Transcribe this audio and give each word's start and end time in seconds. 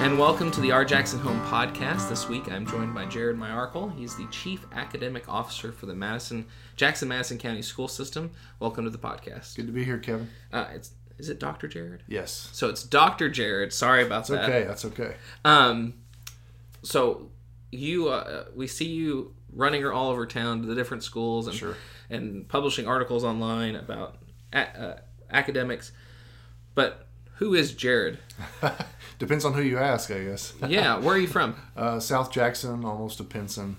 And 0.00 0.16
welcome 0.18 0.50
to 0.52 0.60
the 0.60 0.70
R. 0.70 0.84
Jackson 0.84 1.18
Home 1.18 1.40
Podcast. 1.46 2.08
This 2.08 2.28
week 2.28 2.50
I'm 2.50 2.64
joined 2.66 2.94
by 2.94 3.04
Jared 3.04 3.36
Myracle. 3.36 3.94
He's 3.96 4.14
the 4.16 4.26
Chief 4.28 4.64
Academic 4.72 5.28
Officer 5.28 5.72
for 5.72 5.86
the 5.86 5.94
Madison 5.94 6.46
Jackson 6.76 7.08
Madison 7.08 7.36
County 7.36 7.62
School 7.62 7.88
System. 7.88 8.30
Welcome 8.60 8.84
to 8.84 8.90
the 8.90 8.98
podcast. 8.98 9.56
Good 9.56 9.66
to 9.66 9.72
be 9.72 9.84
here, 9.84 9.98
Kevin. 9.98 10.30
Uh, 10.52 10.66
it's 10.72 10.92
is 11.18 11.28
it 11.28 11.40
Dr. 11.40 11.66
Jared? 11.66 12.04
Yes. 12.06 12.48
So 12.52 12.68
it's 12.68 12.84
Dr. 12.84 13.28
Jared. 13.28 13.72
Sorry 13.72 14.04
about 14.06 14.20
It's 14.20 14.28
that. 14.30 14.44
okay. 14.44 14.64
That's 14.64 14.84
okay. 14.84 15.16
Um, 15.44 15.94
so 16.82 17.30
you, 17.72 18.08
uh, 18.08 18.44
we 18.54 18.68
see 18.68 18.86
you 18.86 19.34
running 19.52 19.84
all 19.84 20.10
over 20.10 20.26
town 20.26 20.62
to 20.62 20.68
the 20.68 20.76
different 20.76 21.02
schools 21.02 21.48
and 21.48 21.56
Sure. 21.56 21.74
and 22.08 22.48
publishing 22.48 22.86
articles 22.86 23.24
online 23.24 23.74
about 23.74 24.16
a- 24.52 24.80
uh, 24.80 24.98
academics. 25.30 25.90
But 26.76 27.08
who 27.34 27.54
is 27.54 27.74
Jared? 27.74 28.18
Depends 29.18 29.44
on 29.44 29.52
who 29.52 29.62
you 29.62 29.78
ask, 29.78 30.10
I 30.10 30.24
guess. 30.24 30.54
Yeah, 30.68 30.98
where 30.98 31.14
are 31.14 31.18
you 31.18 31.26
from? 31.26 31.56
Uh, 31.76 32.00
South 32.00 32.32
Jackson, 32.32 32.84
almost 32.84 33.18
to 33.18 33.24
Pinson. 33.24 33.76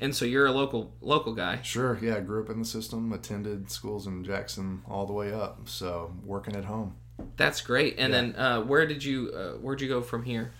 And 0.00 0.16
so 0.16 0.24
you're 0.24 0.46
a 0.46 0.52
local 0.52 0.92
local 1.00 1.34
guy. 1.34 1.60
Sure. 1.62 1.98
Yeah, 2.00 2.16
I 2.16 2.20
grew 2.20 2.42
up 2.42 2.50
in 2.50 2.58
the 2.58 2.64
system, 2.64 3.12
attended 3.12 3.70
schools 3.70 4.06
in 4.06 4.24
Jackson 4.24 4.82
all 4.88 5.06
the 5.06 5.12
way 5.12 5.32
up. 5.32 5.68
So 5.68 6.12
working 6.24 6.56
at 6.56 6.64
home. 6.64 6.96
That's 7.36 7.60
great. 7.60 7.96
And 7.98 8.12
then 8.12 8.34
uh, 8.34 8.62
where 8.62 8.86
did 8.86 9.04
you 9.04 9.30
uh, 9.30 9.58
where'd 9.58 9.80
you 9.80 9.88
go 9.88 10.00
from 10.00 10.24
here? 10.24 10.52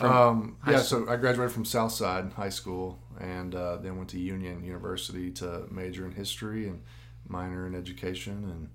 Um, 0.00 0.56
high 0.60 0.72
yeah, 0.72 0.78
so 0.78 1.08
I 1.08 1.16
graduated 1.16 1.52
from 1.52 1.64
Southside 1.64 2.32
High 2.32 2.48
School 2.50 2.98
and 3.20 3.54
uh, 3.54 3.76
then 3.76 3.96
went 3.96 4.10
to 4.10 4.18
Union 4.18 4.64
University 4.64 5.30
to 5.32 5.66
major 5.70 6.06
in 6.06 6.12
history 6.12 6.66
and 6.68 6.82
minor 7.26 7.66
in 7.66 7.74
education. 7.74 8.68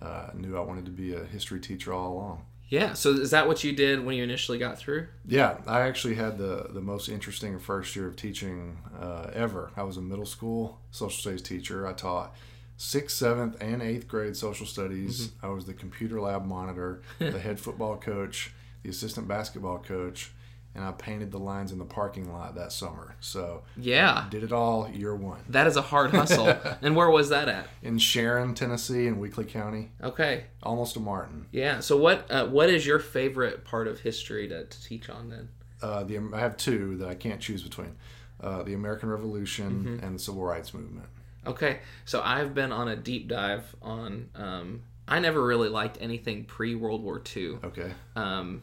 And 0.00 0.08
uh, 0.08 0.30
knew 0.34 0.56
I 0.56 0.60
wanted 0.60 0.84
to 0.86 0.90
be 0.90 1.14
a 1.14 1.24
history 1.24 1.60
teacher 1.60 1.92
all 1.92 2.12
along. 2.12 2.44
Yeah. 2.72 2.94
So 2.94 3.10
is 3.10 3.32
that 3.32 3.46
what 3.46 3.62
you 3.62 3.74
did 3.74 4.02
when 4.02 4.16
you 4.16 4.24
initially 4.24 4.56
got 4.56 4.78
through? 4.78 5.08
Yeah, 5.26 5.58
I 5.66 5.82
actually 5.82 6.14
had 6.14 6.38
the 6.38 6.68
the 6.70 6.80
most 6.80 7.10
interesting 7.10 7.58
first 7.58 7.94
year 7.94 8.08
of 8.08 8.16
teaching 8.16 8.78
uh, 8.98 9.30
ever. 9.34 9.70
I 9.76 9.82
was 9.82 9.98
a 9.98 10.00
middle 10.00 10.24
school 10.24 10.80
social 10.90 11.20
studies 11.20 11.42
teacher. 11.42 11.86
I 11.86 11.92
taught 11.92 12.34
sixth, 12.78 13.18
seventh, 13.18 13.60
and 13.60 13.82
eighth 13.82 14.08
grade 14.08 14.38
social 14.38 14.64
studies. 14.64 15.32
I 15.42 15.48
was 15.48 15.66
the 15.66 15.74
computer 15.74 16.18
lab 16.18 16.46
monitor, 16.46 17.02
the 17.18 17.38
head 17.38 17.60
football 17.60 17.98
coach, 17.98 18.54
the 18.82 18.88
assistant 18.88 19.28
basketball 19.28 19.78
coach, 19.78 20.30
and 20.74 20.82
I 20.84 20.92
painted 20.92 21.30
the 21.30 21.38
lines 21.38 21.70
in 21.72 21.78
the 21.78 21.84
parking 21.84 22.32
lot 22.32 22.54
that 22.54 22.72
summer. 22.72 23.14
So 23.20 23.62
Yeah. 23.76 24.26
did 24.30 24.42
it 24.42 24.52
all 24.52 24.88
year 24.90 25.14
one 25.14 25.40
That 25.48 25.66
is 25.66 25.76
a 25.76 25.82
hard 25.82 26.10
hustle. 26.12 26.46
and 26.82 26.96
where 26.96 27.10
was 27.10 27.28
that 27.28 27.48
at? 27.48 27.66
in 27.82 27.98
Sharon, 27.98 28.54
Tennessee, 28.54 29.06
in 29.06 29.16
Weakley 29.20 29.46
County, 29.48 29.90
Okay. 30.02 30.44
almost 30.62 30.94
to 30.94 31.00
Martin. 31.00 31.46
Yeah. 31.52 31.80
So 31.80 31.96
what 31.96 32.30
uh, 32.30 32.46
what 32.46 32.70
is 32.70 32.86
your 32.86 32.98
favorite 32.98 33.64
part 33.64 33.86
of 33.88 34.00
history 34.00 34.48
to, 34.48 34.64
to 34.64 34.82
teach 34.82 35.10
on 35.10 35.28
then? 35.30 35.48
Uh, 35.82 36.04
the 36.04 36.18
I 36.32 36.38
have 36.38 36.56
two 36.56 36.96
that 36.98 37.08
I 37.08 37.14
can't 37.16 37.40
choose 37.40 37.62
between: 37.62 37.96
uh, 38.40 38.62
the 38.62 38.74
American 38.74 39.08
Revolution 39.08 39.98
and 40.02 40.14
the 40.14 40.18
Civil 40.20 40.42
Rights 40.44 40.72
Movement. 40.72 41.06
Okay, 41.44 41.80
so 42.04 42.22
I've 42.22 42.54
been 42.54 42.70
on 42.70 42.86
a 42.88 42.94
deep 42.96 43.26
dive 43.28 43.64
on. 43.82 44.28
Um, 44.36 44.82
I 45.08 45.18
never 45.18 45.44
really 45.44 45.68
liked 45.68 45.98
anything 46.00 46.44
pre 46.44 46.76
World 46.76 47.02
War 47.02 47.20
II 47.36 47.58
Okay. 47.64 47.90
um, 48.14 48.62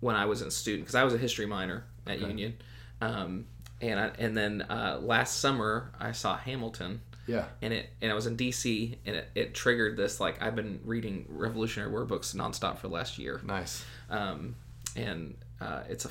when 0.00 0.16
I 0.16 0.24
was 0.26 0.42
a 0.42 0.50
student 0.50 0.84
because 0.84 0.94
I 0.94 1.04
was 1.04 1.14
a 1.14 1.18
history 1.18 1.46
minor 1.46 1.84
at 2.06 2.20
Union, 2.20 2.56
um, 3.00 3.46
and 3.80 3.98
I, 4.00 4.10
and 4.18 4.36
then 4.36 4.62
uh, 4.62 4.98
last 5.02 5.38
summer 5.40 5.92
I 6.00 6.12
saw 6.12 6.36
Hamilton, 6.36 7.00
Yeah. 7.26 7.44
and 7.62 7.72
it 7.72 7.90
and 8.02 8.10
I 8.10 8.14
was 8.14 8.26
in 8.26 8.36
DC, 8.36 8.96
and 9.06 9.16
it, 9.16 9.28
it 9.34 9.54
triggered 9.54 9.96
this 9.96 10.20
like 10.20 10.40
I've 10.42 10.56
been 10.56 10.80
reading 10.84 11.26
Revolutionary 11.28 11.90
War 11.92 12.04
books 12.04 12.32
nonstop 12.34 12.78
for 12.78 12.88
the 12.88 12.94
last 12.94 13.18
year, 13.18 13.40
Nice. 13.44 13.84
um, 14.10 14.56
and 14.96 15.36
uh, 15.60 15.82
it's 15.88 16.04
a 16.04 16.10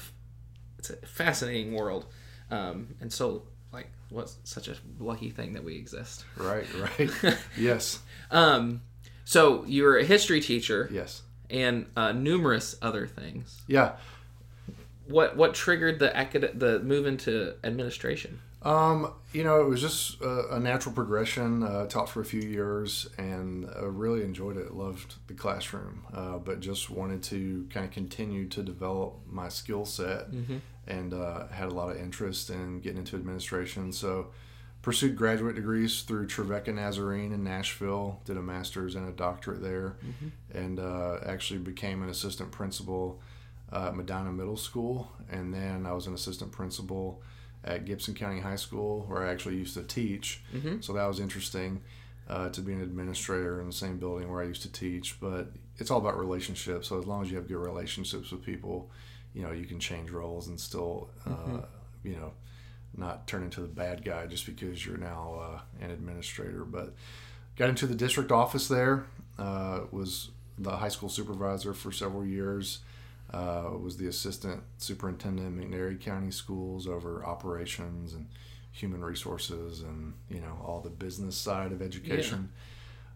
it's 0.78 0.90
a 0.92 0.96
fascinating 1.06 1.74
world, 1.74 2.06
um, 2.52 2.96
and 3.02 3.12
so 3.12 3.44
like 3.74 3.88
what's 4.10 4.38
such 4.44 4.68
a 4.68 4.76
lucky 5.00 5.30
thing 5.30 5.54
that 5.54 5.64
we 5.64 5.76
exist. 5.76 6.26
Right, 6.38 6.66
right. 6.76 7.38
yes, 7.58 8.00
Um, 8.32 8.82
so 9.26 9.64
you're 9.68 9.98
a 9.98 10.04
history 10.04 10.42
teacher 10.42 10.90
yes. 10.92 11.22
And 11.50 11.86
uh, 11.96 12.12
numerous 12.12 12.76
other 12.82 13.08
things. 13.08 13.62
Yeah. 13.68 13.94
What 15.08 15.36
what 15.36 15.54
triggered 15.54 16.00
the 16.00 16.12
acad- 16.20 16.60
the 16.60 16.80
move 16.80 17.08
into 17.08 17.56
administration? 17.64 18.40
Um, 18.62 19.14
you 19.32 19.44
know, 19.46 19.62
it 19.62 19.70
was 19.70 19.80
just 19.80 20.20
a, 20.22 20.56
a 20.56 20.60
natural 20.60 20.94
progression. 20.94 21.64
Uh, 21.64 21.86
taught 21.88 22.10
for 22.10 22.20
a 22.20 22.26
few 22.26 22.42
years 22.42 23.08
and 23.18 23.70
uh, 23.74 23.88
really 23.90 24.22
enjoyed 24.22 24.58
it. 24.58 24.74
Loved 24.74 25.16
the 25.28 25.34
classroom, 25.34 26.06
uh, 26.14 26.38
but 26.40 26.60
just 26.60 26.90
wanted 26.90 27.24
to 27.24 27.68
kind 27.70 27.86
of 27.86 27.92
continue 27.92 28.48
to 28.50 28.62
develop 28.62 29.16
my 29.28 29.48
skill 29.48 29.86
set 29.86 30.28
and 30.88 31.14
uh, 31.14 31.48
had 31.48 31.70
a 31.70 31.74
lot 31.74 31.90
of 31.90 31.98
interest 31.98 32.50
in 32.50 32.82
getting 32.82 32.98
into 32.98 33.16
administration. 33.16 33.94
So, 33.94 34.28
pursued 34.82 35.16
graduate 35.16 35.56
degrees 35.56 36.02
through 36.04 36.26
Trevecca 36.28 36.72
Nazarene 36.74 37.32
in 37.34 37.44
Nashville, 37.44 38.22
did 38.26 38.38
a 38.38 38.42
master's 38.42 38.96
and 38.96 39.08
a 39.08 39.12
doctorate 39.12 39.62
there, 39.62 39.98
and 40.54 40.80
uh, 40.80 41.18
actually 41.26 41.60
became 41.60 42.02
an 42.02 42.10
assistant 42.10 42.52
principal 42.52 43.20
uh, 43.72 43.88
at 43.88 43.96
Medina 43.96 44.32
Middle 44.32 44.58
School. 44.58 45.12
And 45.30 45.54
then 45.54 45.86
I 45.86 45.92
was 45.94 46.08
an 46.08 46.14
assistant 46.14 46.52
principal 46.52 47.22
at 47.64 47.86
Gibson 47.86 48.14
County 48.16 48.40
High 48.40 48.56
School, 48.56 49.04
where 49.08 49.26
I 49.28 49.32
actually 49.32 49.58
used 49.58 49.74
to 49.76 49.84
teach. 49.84 50.42
So 50.82 50.94
that 50.94 51.06
was 51.06 51.20
interesting 51.20 51.82
uh, 52.30 52.50
to 52.50 52.62
be 52.62 52.72
an 52.72 52.82
administrator 52.82 53.60
in 53.60 53.68
the 53.68 53.74
same 53.74 53.98
building 53.98 54.32
where 54.32 54.42
I 54.42 54.46
used 54.46 54.62
to 54.62 54.72
teach. 54.72 55.20
But 55.20 55.52
it's 55.78 55.92
all 55.92 56.00
about 56.00 56.18
relationships. 56.18 56.88
So 56.88 56.98
as 57.00 57.06
long 57.06 57.22
as 57.22 57.30
you 57.30 57.36
have 57.38 57.48
good 57.48 57.58
relationships 57.58 58.32
with 58.32 58.44
people, 58.44 58.90
you 59.34 59.44
know, 59.44 59.52
you 59.52 59.66
can 59.66 59.80
change 59.80 60.10
roles 60.10 60.48
and 60.48 60.60
still, 60.60 61.10
uh, 61.28 61.62
you 62.04 62.16
know, 62.16 62.32
not 62.96 63.28
turn 63.28 63.44
into 63.44 63.62
the 63.62 63.68
bad 63.68 64.04
guy 64.04 64.26
just 64.28 64.46
because 64.46 64.86
you're 64.86 64.98
now 64.98 65.40
uh, 65.42 65.60
an 65.84 65.92
administrator. 65.92 66.66
But 66.66 66.94
got 67.56 67.70
into 67.70 67.88
the 67.88 67.96
district 67.96 68.32
office 68.32 68.68
there. 68.68 69.06
Uh, 69.38 69.82
was 69.92 70.30
the 70.58 70.78
high 70.78 70.90
school 70.90 71.10
supervisor 71.10 71.74
for 71.74 71.92
several 71.92 72.26
years. 72.26 72.80
Uh, 73.32 73.72
was 73.80 73.98
the 73.98 74.08
assistant 74.08 74.64
superintendent 74.80 75.48
in 75.48 75.72
McNairy 75.72 76.00
County 76.00 76.32
Schools 76.32 76.88
over 76.88 77.24
operations 77.24 78.14
and 78.14 78.28
human 78.72 79.04
resources 79.04 79.82
and 79.82 80.14
you 80.30 80.40
know 80.40 80.58
all 80.66 80.80
the 80.80 80.90
business 80.90 81.36
side 81.36 81.72
of 81.72 81.82
education. 81.82 82.50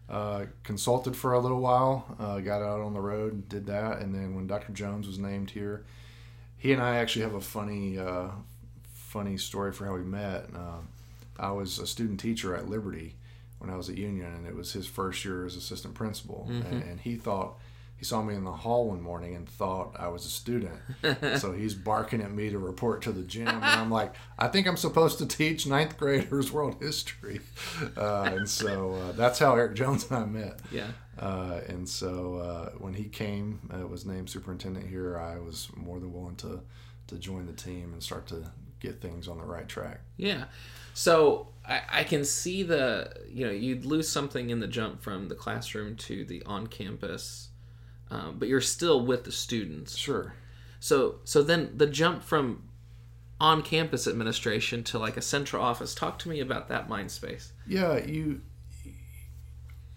Uh, 0.08 0.44
consulted 0.62 1.16
for 1.16 1.32
a 1.32 1.40
little 1.40 1.60
while, 1.60 2.04
uh, 2.18 2.38
got 2.40 2.60
out 2.60 2.80
on 2.80 2.92
the 2.92 3.00
road, 3.00 3.48
did 3.48 3.64
that, 3.64 4.00
and 4.00 4.14
then 4.14 4.34
when 4.34 4.46
Dr. 4.46 4.70
Jones 4.72 5.06
was 5.06 5.18
named 5.18 5.50
here, 5.50 5.86
he 6.58 6.74
and 6.74 6.82
I 6.82 6.96
actually 6.96 7.22
have 7.22 7.32
a 7.32 7.40
funny, 7.40 7.98
uh, 7.98 8.28
funny 9.14 9.36
story 9.36 9.72
for 9.72 9.86
how 9.86 9.94
we 9.94 10.02
met. 10.02 10.46
Uh, 10.52 10.80
I 11.38 11.52
was 11.52 11.78
a 11.78 11.86
student 11.86 12.18
teacher 12.18 12.56
at 12.56 12.68
Liberty 12.68 13.14
when 13.58 13.70
I 13.70 13.76
was 13.76 13.88
at 13.88 13.96
Union, 13.96 14.26
and 14.26 14.44
it 14.44 14.56
was 14.56 14.72
his 14.72 14.88
first 14.88 15.24
year 15.24 15.46
as 15.46 15.54
assistant 15.54 15.94
principal, 15.94 16.48
and, 16.48 16.82
and 16.82 16.98
he 16.98 17.14
thought 17.14 17.54
he 17.96 18.04
saw 18.04 18.22
me 18.22 18.34
in 18.34 18.42
the 18.42 18.52
hall 18.52 18.88
one 18.88 19.00
morning 19.00 19.36
and 19.36 19.48
thought 19.48 19.94
I 19.96 20.08
was 20.08 20.26
a 20.26 20.28
student. 20.28 20.74
so 21.38 21.52
he's 21.52 21.74
barking 21.74 22.22
at 22.22 22.32
me 22.32 22.50
to 22.50 22.58
report 22.58 23.02
to 23.02 23.12
the 23.12 23.22
gym. 23.22 23.46
And 23.46 23.64
I'm 23.64 23.90
like, 23.90 24.14
I 24.36 24.48
think 24.48 24.66
I'm 24.66 24.76
supposed 24.76 25.18
to 25.18 25.26
teach 25.26 25.64
ninth 25.64 25.96
graders 25.96 26.50
world 26.52 26.76
history. 26.80 27.40
Uh, 27.96 28.30
and 28.34 28.48
so 28.48 28.94
uh, 28.94 29.12
that's 29.12 29.38
how 29.38 29.54
Eric 29.54 29.74
Jones 29.74 30.10
and 30.10 30.18
I 30.18 30.24
met. 30.26 30.60
Yeah. 30.70 30.88
Uh, 31.18 31.60
and 31.68 31.88
so 31.88 32.36
uh, 32.36 32.70
when 32.78 32.94
he 32.94 33.04
came, 33.04 33.60
uh, 33.72 33.86
was 33.86 34.04
named 34.04 34.28
superintendent 34.30 34.88
here, 34.88 35.18
I 35.18 35.38
was 35.38 35.68
more 35.76 36.00
than 36.00 36.12
willing 36.12 36.36
to, 36.36 36.60
to 37.08 37.18
join 37.18 37.46
the 37.46 37.52
team 37.52 37.92
and 37.92 38.02
start 38.02 38.26
to 38.28 38.44
get 38.84 39.00
things 39.00 39.28
on 39.28 39.38
the 39.38 39.44
right 39.44 39.68
track. 39.68 40.00
Yeah. 40.16 40.44
So 40.92 41.48
I, 41.66 41.82
I 41.90 42.04
can 42.04 42.24
see 42.24 42.62
the 42.62 43.12
you 43.28 43.46
know 43.46 43.52
you'd 43.52 43.84
lose 43.84 44.08
something 44.08 44.50
in 44.50 44.60
the 44.60 44.66
jump 44.68 45.02
from 45.02 45.28
the 45.28 45.34
classroom 45.34 45.96
to 45.96 46.24
the 46.24 46.42
on 46.44 46.66
campus, 46.66 47.48
um, 48.10 48.36
but 48.38 48.48
you're 48.48 48.60
still 48.60 49.04
with 49.04 49.24
the 49.24 49.32
students. 49.32 49.96
Sure. 49.96 50.34
So 50.80 51.16
so 51.24 51.42
then 51.42 51.72
the 51.76 51.86
jump 51.86 52.22
from 52.22 52.64
on 53.40 53.62
campus 53.62 54.06
administration 54.06 54.84
to 54.84 54.98
like 54.98 55.16
a 55.16 55.22
central 55.22 55.62
office. 55.62 55.94
Talk 55.94 56.18
to 56.20 56.28
me 56.28 56.40
about 56.40 56.68
that 56.68 56.88
mind 56.88 57.10
space. 57.10 57.52
Yeah, 57.66 57.98
you 57.98 58.42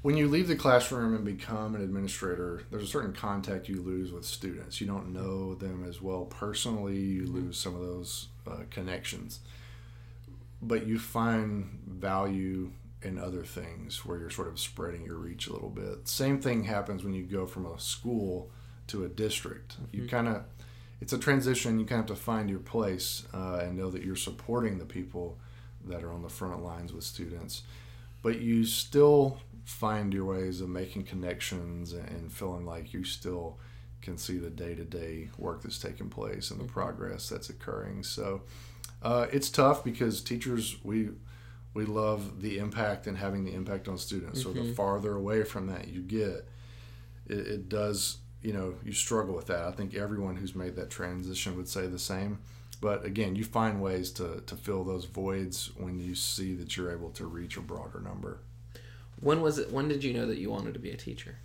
when 0.07 0.15
you 0.15 0.29
leave 0.29 0.47
the 0.47 0.55
classroom 0.55 1.13
and 1.13 1.25
become 1.25 1.75
an 1.75 1.81
administrator, 1.81 2.63
there's 2.71 2.83
a 2.83 2.87
certain 2.87 3.11
contact 3.11 3.67
you 3.67 3.81
lose 3.81 4.09
with 4.09 4.23
students. 4.23 4.79
You 4.79 4.87
don't 4.87 5.11
know 5.11 5.53
them 5.53 5.83
as 5.85 6.01
well 6.01 6.23
personally. 6.23 6.97
You 6.97 7.25
lose 7.25 7.57
some 7.57 7.75
of 7.75 7.81
those 7.81 8.29
uh, 8.49 8.61
connections, 8.71 9.41
but 10.61 10.87
you 10.87 10.97
find 10.97 11.81
value 11.85 12.71
in 13.01 13.19
other 13.19 13.43
things 13.43 14.05
where 14.05 14.17
you're 14.17 14.29
sort 14.29 14.47
of 14.47 14.61
spreading 14.61 15.03
your 15.03 15.17
reach 15.17 15.47
a 15.47 15.51
little 15.51 15.67
bit. 15.67 16.07
Same 16.07 16.39
thing 16.39 16.63
happens 16.63 17.03
when 17.03 17.13
you 17.13 17.23
go 17.23 17.45
from 17.45 17.65
a 17.65 17.77
school 17.77 18.49
to 18.87 19.03
a 19.03 19.09
district. 19.09 19.75
You 19.91 20.07
kind 20.07 20.29
of 20.29 20.45
it's 21.01 21.11
a 21.11 21.17
transition. 21.17 21.81
You 21.81 21.85
kind 21.85 21.99
of 21.99 22.07
have 22.07 22.17
to 22.17 22.23
find 22.23 22.49
your 22.49 22.59
place 22.59 23.23
uh, 23.33 23.59
and 23.61 23.77
know 23.77 23.91
that 23.91 24.05
you're 24.05 24.15
supporting 24.15 24.79
the 24.79 24.85
people 24.85 25.37
that 25.83 26.01
are 26.01 26.13
on 26.13 26.21
the 26.21 26.29
front 26.29 26.63
lines 26.63 26.93
with 26.93 27.03
students, 27.03 27.63
but 28.21 28.39
you 28.39 28.63
still 28.63 29.41
find 29.67 30.13
your 30.13 30.23
ways 30.23 30.61
of 30.61 30.69
making 30.69 31.03
connections 31.03 31.91
and 31.91 32.31
feeling 32.31 32.65
like 32.65 32.93
you 32.93 33.03
still 33.03 33.59
can 34.01 34.17
see 34.17 34.37
the 34.37 34.49
day 34.49 34.73
to 34.73 34.85
day 34.85 35.29
work 35.37 35.61
that's 35.61 35.77
taking 35.77 36.09
place 36.09 36.51
and 36.51 36.59
the 36.59 36.63
progress 36.63 37.27
that's 37.27 37.49
occurring. 37.49 38.01
So 38.03 38.43
uh, 39.03 39.27
it's 39.31 39.49
tough 39.49 39.83
because 39.83 40.21
teachers 40.21 40.77
we 40.83 41.09
we 41.73 41.83
love 41.83 42.41
the 42.41 42.59
impact 42.59 43.07
and 43.07 43.17
having 43.17 43.43
the 43.43 43.53
impact 43.53 43.89
on 43.89 43.97
students. 43.97 44.41
So 44.41 44.53
the 44.53 44.73
farther 44.73 45.13
away 45.13 45.43
from 45.43 45.67
that 45.67 45.89
you 45.89 46.01
get, 46.01 46.47
it, 47.27 47.47
it 47.47 47.69
does 47.69 48.19
you 48.41 48.53
know 48.53 48.75
you 48.85 48.93
struggle 48.93 49.35
with 49.35 49.47
that. 49.47 49.65
I 49.65 49.71
think 49.71 49.95
everyone 49.95 50.37
who's 50.37 50.55
made 50.55 50.77
that 50.77 50.89
transition 50.89 51.57
would 51.57 51.67
say 51.67 51.87
the 51.87 51.99
same. 51.99 52.39
But 52.79 53.03
again, 53.03 53.35
you 53.35 53.43
find 53.43 53.81
ways 53.81 54.11
to, 54.11 54.41
to 54.45 54.55
fill 54.55 54.83
those 54.85 55.05
voids 55.05 55.71
when 55.77 55.99
you 55.99 56.15
see 56.15 56.53
that 56.55 56.77
you're 56.77 56.91
able 56.91 57.09
to 57.11 57.25
reach 57.25 57.57
a 57.57 57.61
broader 57.61 57.99
number. 57.99 58.39
When 59.19 59.41
was 59.41 59.57
it? 59.57 59.71
When 59.71 59.87
did 59.87 60.03
you 60.03 60.13
know 60.13 60.25
that 60.27 60.37
you 60.37 60.49
wanted 60.49 60.73
to 60.73 60.79
be 60.79 60.91
a 60.91 60.97
teacher? 60.97 61.35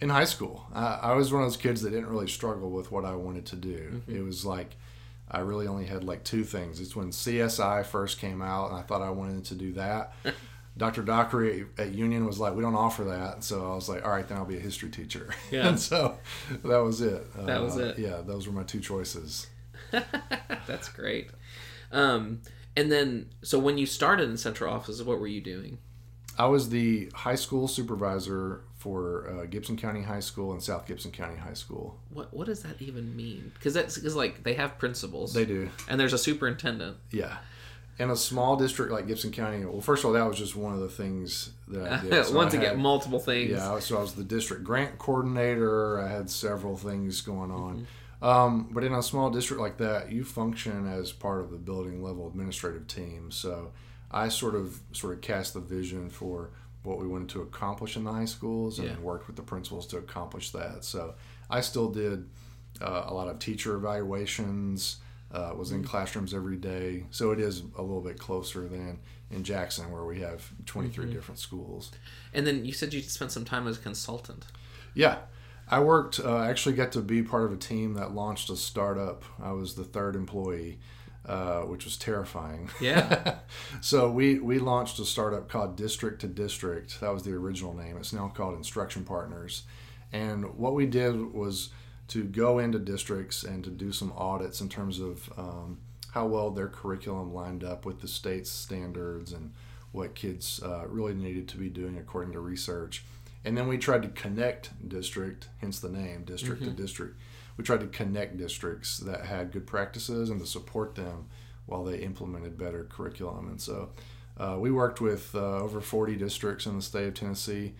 in 0.00 0.08
high 0.10 0.24
school. 0.24 0.66
I, 0.74 0.98
I 1.02 1.12
was 1.14 1.32
one 1.32 1.42
of 1.42 1.46
those 1.48 1.56
kids 1.56 1.80
that 1.82 1.90
didn't 1.90 2.08
really 2.08 2.26
struggle 2.26 2.68
with 2.70 2.90
what 2.90 3.04
I 3.04 3.14
wanted 3.14 3.46
to 3.46 3.56
do. 3.56 4.02
It 4.08 4.22
was 4.22 4.44
like 4.44 4.74
I 5.30 5.38
really 5.38 5.66
only 5.66 5.86
had 5.86 6.04
like 6.04 6.24
two 6.24 6.44
things. 6.44 6.80
It's 6.80 6.94
when 6.96 7.10
CSI 7.10 7.86
first 7.86 8.18
came 8.18 8.42
out, 8.42 8.70
and 8.70 8.78
I 8.78 8.82
thought 8.82 9.00
I 9.02 9.10
wanted 9.10 9.44
to 9.46 9.54
do 9.54 9.72
that. 9.74 10.12
Dr. 10.76 11.02
Dockery 11.02 11.66
at 11.78 11.92
Union 11.94 12.26
was 12.26 12.40
like, 12.40 12.54
"We 12.54 12.62
don't 12.62 12.74
offer 12.74 13.04
that," 13.04 13.44
so 13.44 13.70
I 13.72 13.74
was 13.76 13.88
like, 13.88 14.04
"All 14.04 14.10
right, 14.10 14.26
then 14.28 14.36
I'll 14.36 14.44
be 14.44 14.56
a 14.56 14.60
history 14.60 14.90
teacher." 14.90 15.30
Yeah. 15.52 15.68
and 15.68 15.78
so 15.80 16.18
that 16.64 16.78
was 16.78 17.00
it. 17.00 17.32
That 17.46 17.62
was 17.62 17.76
Uh, 17.78 17.94
it. 17.96 17.98
Yeah, 18.00 18.20
those 18.20 18.46
were 18.48 18.52
my 18.52 18.64
two 18.64 18.80
choices. 18.80 19.46
That's 19.92 20.88
great. 20.88 21.30
Um, 21.92 22.40
and 22.76 22.90
then, 22.90 23.30
so 23.42 23.58
when 23.60 23.78
you 23.78 23.86
started 23.86 24.28
in 24.28 24.36
central 24.36 24.72
office, 24.74 25.00
what 25.02 25.20
were 25.20 25.28
you 25.28 25.40
doing? 25.40 25.78
I 26.38 26.46
was 26.46 26.68
the 26.68 27.10
high 27.14 27.34
school 27.36 27.68
supervisor 27.68 28.62
for 28.78 29.28
uh, 29.30 29.46
Gibson 29.46 29.76
County 29.76 30.02
High 30.02 30.20
School 30.20 30.52
and 30.52 30.62
South 30.62 30.86
Gibson 30.86 31.10
County 31.10 31.36
High 31.36 31.54
School. 31.54 31.96
What 32.10 32.34
What 32.34 32.46
does 32.46 32.62
that 32.62 32.80
even 32.82 33.16
mean? 33.16 33.52
Because 33.54 33.74
that's 33.74 33.94
because 33.94 34.16
like 34.16 34.42
they 34.42 34.54
have 34.54 34.78
principals. 34.78 35.32
They 35.32 35.44
do. 35.44 35.70
and 35.88 35.98
there's 35.98 36.12
a 36.12 36.18
superintendent. 36.18 36.96
Yeah. 37.10 37.36
In 37.96 38.10
a 38.10 38.16
small 38.16 38.56
district 38.56 38.90
like 38.90 39.06
Gibson 39.06 39.30
County, 39.30 39.64
well, 39.64 39.80
first 39.80 40.02
of 40.02 40.08
all, 40.08 40.12
that 40.14 40.26
was 40.26 40.36
just 40.36 40.56
one 40.56 40.74
of 40.74 40.80
the 40.80 40.88
things 40.88 41.50
that 41.68 41.92
I 41.92 42.02
did. 42.02 42.24
So 42.26 42.34
Once 42.34 42.52
I 42.52 42.58
again, 42.58 42.80
multiple 42.80 43.20
things. 43.20 43.52
Yeah, 43.52 43.78
so 43.78 43.98
I 43.98 44.00
was 44.00 44.14
the 44.14 44.24
district 44.24 44.64
grant 44.64 44.98
coordinator. 44.98 46.00
I 46.00 46.08
had 46.08 46.28
several 46.28 46.76
things 46.76 47.20
going 47.20 47.52
on. 47.52 47.86
Mm-hmm. 48.20 48.24
Um, 48.26 48.68
but 48.72 48.82
in 48.84 48.92
a 48.92 49.02
small 49.02 49.30
district 49.30 49.60
like 49.60 49.76
that, 49.78 50.10
you 50.10 50.24
function 50.24 50.86
as 50.92 51.12
part 51.12 51.40
of 51.40 51.50
the 51.50 51.56
building 51.56 52.02
level 52.02 52.26
administrative 52.26 52.88
team. 52.88 53.30
So 53.30 53.70
I 54.14 54.28
sort 54.28 54.54
of 54.54 54.78
sort 54.92 55.12
of 55.14 55.20
cast 55.20 55.52
the 55.54 55.60
vision 55.60 56.08
for 56.08 56.50
what 56.84 56.98
we 56.98 57.06
wanted 57.06 57.28
to 57.30 57.42
accomplish 57.42 57.96
in 57.96 58.04
the 58.04 58.12
high 58.12 58.26
schools 58.26 58.78
and 58.78 58.88
Yeah. 58.88 58.98
worked 59.00 59.26
with 59.26 59.36
the 59.36 59.42
principals 59.42 59.86
to 59.88 59.96
accomplish 59.98 60.50
that. 60.52 60.84
So 60.84 61.14
I 61.50 61.60
still 61.62 61.90
did 61.90 62.28
uh, 62.80 63.04
a 63.06 63.14
lot 63.14 63.28
of 63.28 63.38
teacher 63.38 63.74
evaluations. 63.76 64.98
Uh, 65.32 65.52
was 65.56 65.70
Mm-hmm. 65.70 65.78
in 65.80 65.84
classrooms 65.84 66.32
every 66.32 66.56
day, 66.56 67.06
so 67.10 67.32
it 67.32 67.40
is 67.40 67.62
a 67.76 67.82
little 67.82 68.00
bit 68.02 68.20
closer 68.20 68.68
than 68.68 69.00
in 69.32 69.42
Jackson, 69.42 69.90
where 69.90 70.04
we 70.04 70.20
have 70.20 70.48
23 70.66 71.06
Mm-hmm. 71.06 71.12
different 71.12 71.40
schools. 71.40 71.90
And 72.32 72.46
then 72.46 72.64
you 72.64 72.72
said 72.72 72.92
you 72.94 73.00
spent 73.02 73.32
some 73.32 73.44
time 73.44 73.66
as 73.66 73.76
a 73.76 73.80
consultant. 73.80 74.44
Yeah, 74.94 75.16
I 75.68 75.80
worked. 75.80 76.20
Uh, 76.20 76.38
actually, 76.38 76.76
got 76.76 76.92
to 76.92 77.00
be 77.00 77.22
part 77.24 77.42
of 77.46 77.52
a 77.52 77.56
team 77.56 77.94
that 77.94 78.14
launched 78.14 78.48
a 78.48 78.54
startup. 78.56 79.24
I 79.42 79.50
was 79.52 79.74
the 79.74 79.82
third 79.82 80.14
employee, 80.14 80.78
uh, 81.26 81.60
which 81.62 81.84
was 81.84 81.96
terrifying. 81.96 82.70
Yeah. 82.80 83.36
so 83.80 84.10
we 84.10 84.38
we 84.38 84.58
launched 84.58 84.98
a 84.98 85.04
startup 85.04 85.48
called 85.48 85.76
District 85.76 86.20
to 86.20 86.26
District. 86.26 87.00
That 87.00 87.12
was 87.12 87.22
the 87.22 87.32
original 87.32 87.74
name. 87.74 87.96
It's 87.96 88.12
now 88.12 88.28
called 88.28 88.56
Instruction 88.56 89.04
Partners. 89.04 89.62
And 90.12 90.54
what 90.56 90.74
we 90.74 90.86
did 90.86 91.32
was 91.32 91.70
to 92.08 92.24
go 92.24 92.58
into 92.58 92.78
districts 92.78 93.42
and 93.42 93.64
to 93.64 93.70
do 93.70 93.90
some 93.90 94.12
audits 94.16 94.60
in 94.60 94.68
terms 94.68 95.00
of 95.00 95.32
um, 95.36 95.78
how 96.12 96.26
well 96.26 96.50
their 96.50 96.68
curriculum 96.68 97.32
lined 97.32 97.64
up 97.64 97.84
with 97.84 98.00
the 98.00 98.08
state's 98.08 98.50
standards 98.50 99.32
and 99.32 99.52
what 99.92 100.14
kids 100.14 100.60
uh, 100.62 100.86
really 100.88 101.14
needed 101.14 101.48
to 101.48 101.56
be 101.56 101.68
doing 101.68 101.96
according 101.96 102.32
to 102.32 102.40
research. 102.40 103.04
And 103.44 103.56
then 103.56 103.66
we 103.66 103.78
tried 103.78 104.02
to 104.02 104.08
connect 104.08 104.88
district, 104.88 105.48
hence 105.60 105.80
the 105.80 105.88
name, 105.88 106.24
district 106.24 106.62
to 106.64 106.70
district. 106.70 107.16
We 107.56 107.64
tried 107.64 107.80
to 107.80 107.86
connect 107.86 108.36
districts 108.36 108.98
that 108.98 109.26
had 109.26 109.52
good 109.52 109.66
practices 109.66 110.30
and 110.30 110.40
to 110.40 110.46
support 110.46 110.94
them 110.94 111.26
while 111.66 111.84
they 111.84 111.98
implemented 111.98 112.58
better 112.58 112.84
curriculum. 112.84 113.48
And 113.48 113.60
so 113.60 113.90
uh, 114.36 114.56
we 114.58 114.70
worked 114.70 115.00
with 115.00 115.34
uh, 115.34 115.58
over 115.58 115.80
40 115.80 116.16
districts 116.16 116.66
in 116.66 116.76
the 116.76 116.82
state 116.82 117.06
of 117.08 117.14
Tennessee. 117.14 117.74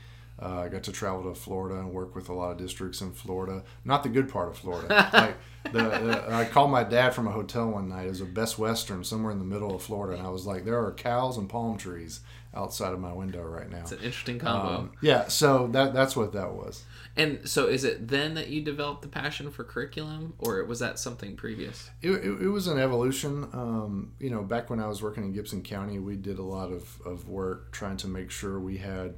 Uh, 0.45 0.61
I 0.61 0.69
got 0.69 0.83
to 0.83 0.93
travel 0.93 1.23
to 1.23 1.35
Florida 1.35 1.81
and 1.81 1.91
work 1.91 2.15
with 2.15 2.29
a 2.29 2.35
lot 2.35 2.51
of 2.51 2.59
districts 2.59 3.01
in 3.01 3.13
Florida. 3.13 3.63
Not 3.83 4.03
the 4.03 4.11
good 4.11 4.29
part 4.29 4.49
of 4.49 4.59
Florida. 4.59 5.09
like 5.15 5.37
the, 5.73 5.83
the, 5.83 6.35
I 6.35 6.45
called 6.45 6.71
my 6.71 6.85
dad 6.85 7.15
from 7.15 7.27
a 7.27 7.31
hotel 7.31 7.71
one 7.71 7.89
night. 7.89 8.05
It 8.05 8.11
was 8.11 8.21
a 8.21 8.27
Best 8.27 8.59
Western 8.59 9.05
somewhere 9.05 9.33
in 9.33 9.39
the 9.39 9.45
middle 9.47 9.75
of 9.75 9.83
Florida, 9.83 10.19
and 10.19 10.27
I 10.27 10.31
was 10.31 10.45
like, 10.45 10.67
"There 10.67 10.79
are 10.79 10.93
cows 10.93 11.39
and 11.39 11.49
palm 11.49 11.79
trees 11.79 12.21
outside 12.55 12.93
of 12.93 13.01
my 13.01 13.13
window 13.13 13.43
right 13.43 13.71
now." 13.71 13.81
It's 13.81 13.93
an 13.93 14.01
interesting 14.01 14.39
combo. 14.39 14.75
Um, 14.75 14.93
yeah, 15.01 15.29
so 15.29 15.67
that 15.69 15.95
that's 15.95 16.15
what 16.15 16.35
that 16.35 16.53
was. 16.53 16.85
and 17.17 17.49
so, 17.49 17.67
is 17.67 17.85
it 17.85 18.07
then 18.07 18.35
that 18.35 18.49
you 18.49 18.61
developed 18.61 19.01
the 19.01 19.09
passion 19.09 19.51
for 19.51 19.65
curriculum, 19.65 20.35
or 20.39 20.63
was 20.65 20.79
that 20.81 20.99
something 20.99 21.37
previous? 21.37 21.89
It, 22.03 22.11
it, 22.11 22.43
it 22.43 22.49
was 22.49 22.67
an 22.67 22.79
evolution. 22.79 23.49
Um, 23.55 24.13
you 24.21 24.29
know, 24.29 24.43
back 24.43 24.69
when 24.69 24.79
I 24.79 24.89
was 24.89 25.01
working 25.01 25.25
in 25.25 25.33
Gibson 25.33 25.63
County, 25.63 25.99
we 25.99 26.17
did 26.17 26.39
a 26.39 26.43
lot 26.45 26.71
of, 26.71 27.01
of 27.07 27.31
work 27.31 27.73
trying 27.73 27.97
to 27.97 28.09
make 28.09 28.31
sure 28.31 28.61
we 28.61 28.77
had 28.77 29.15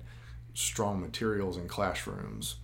strong 0.57 1.01
materials 1.01 1.57
in 1.59 1.69
classrooms. 1.69 2.57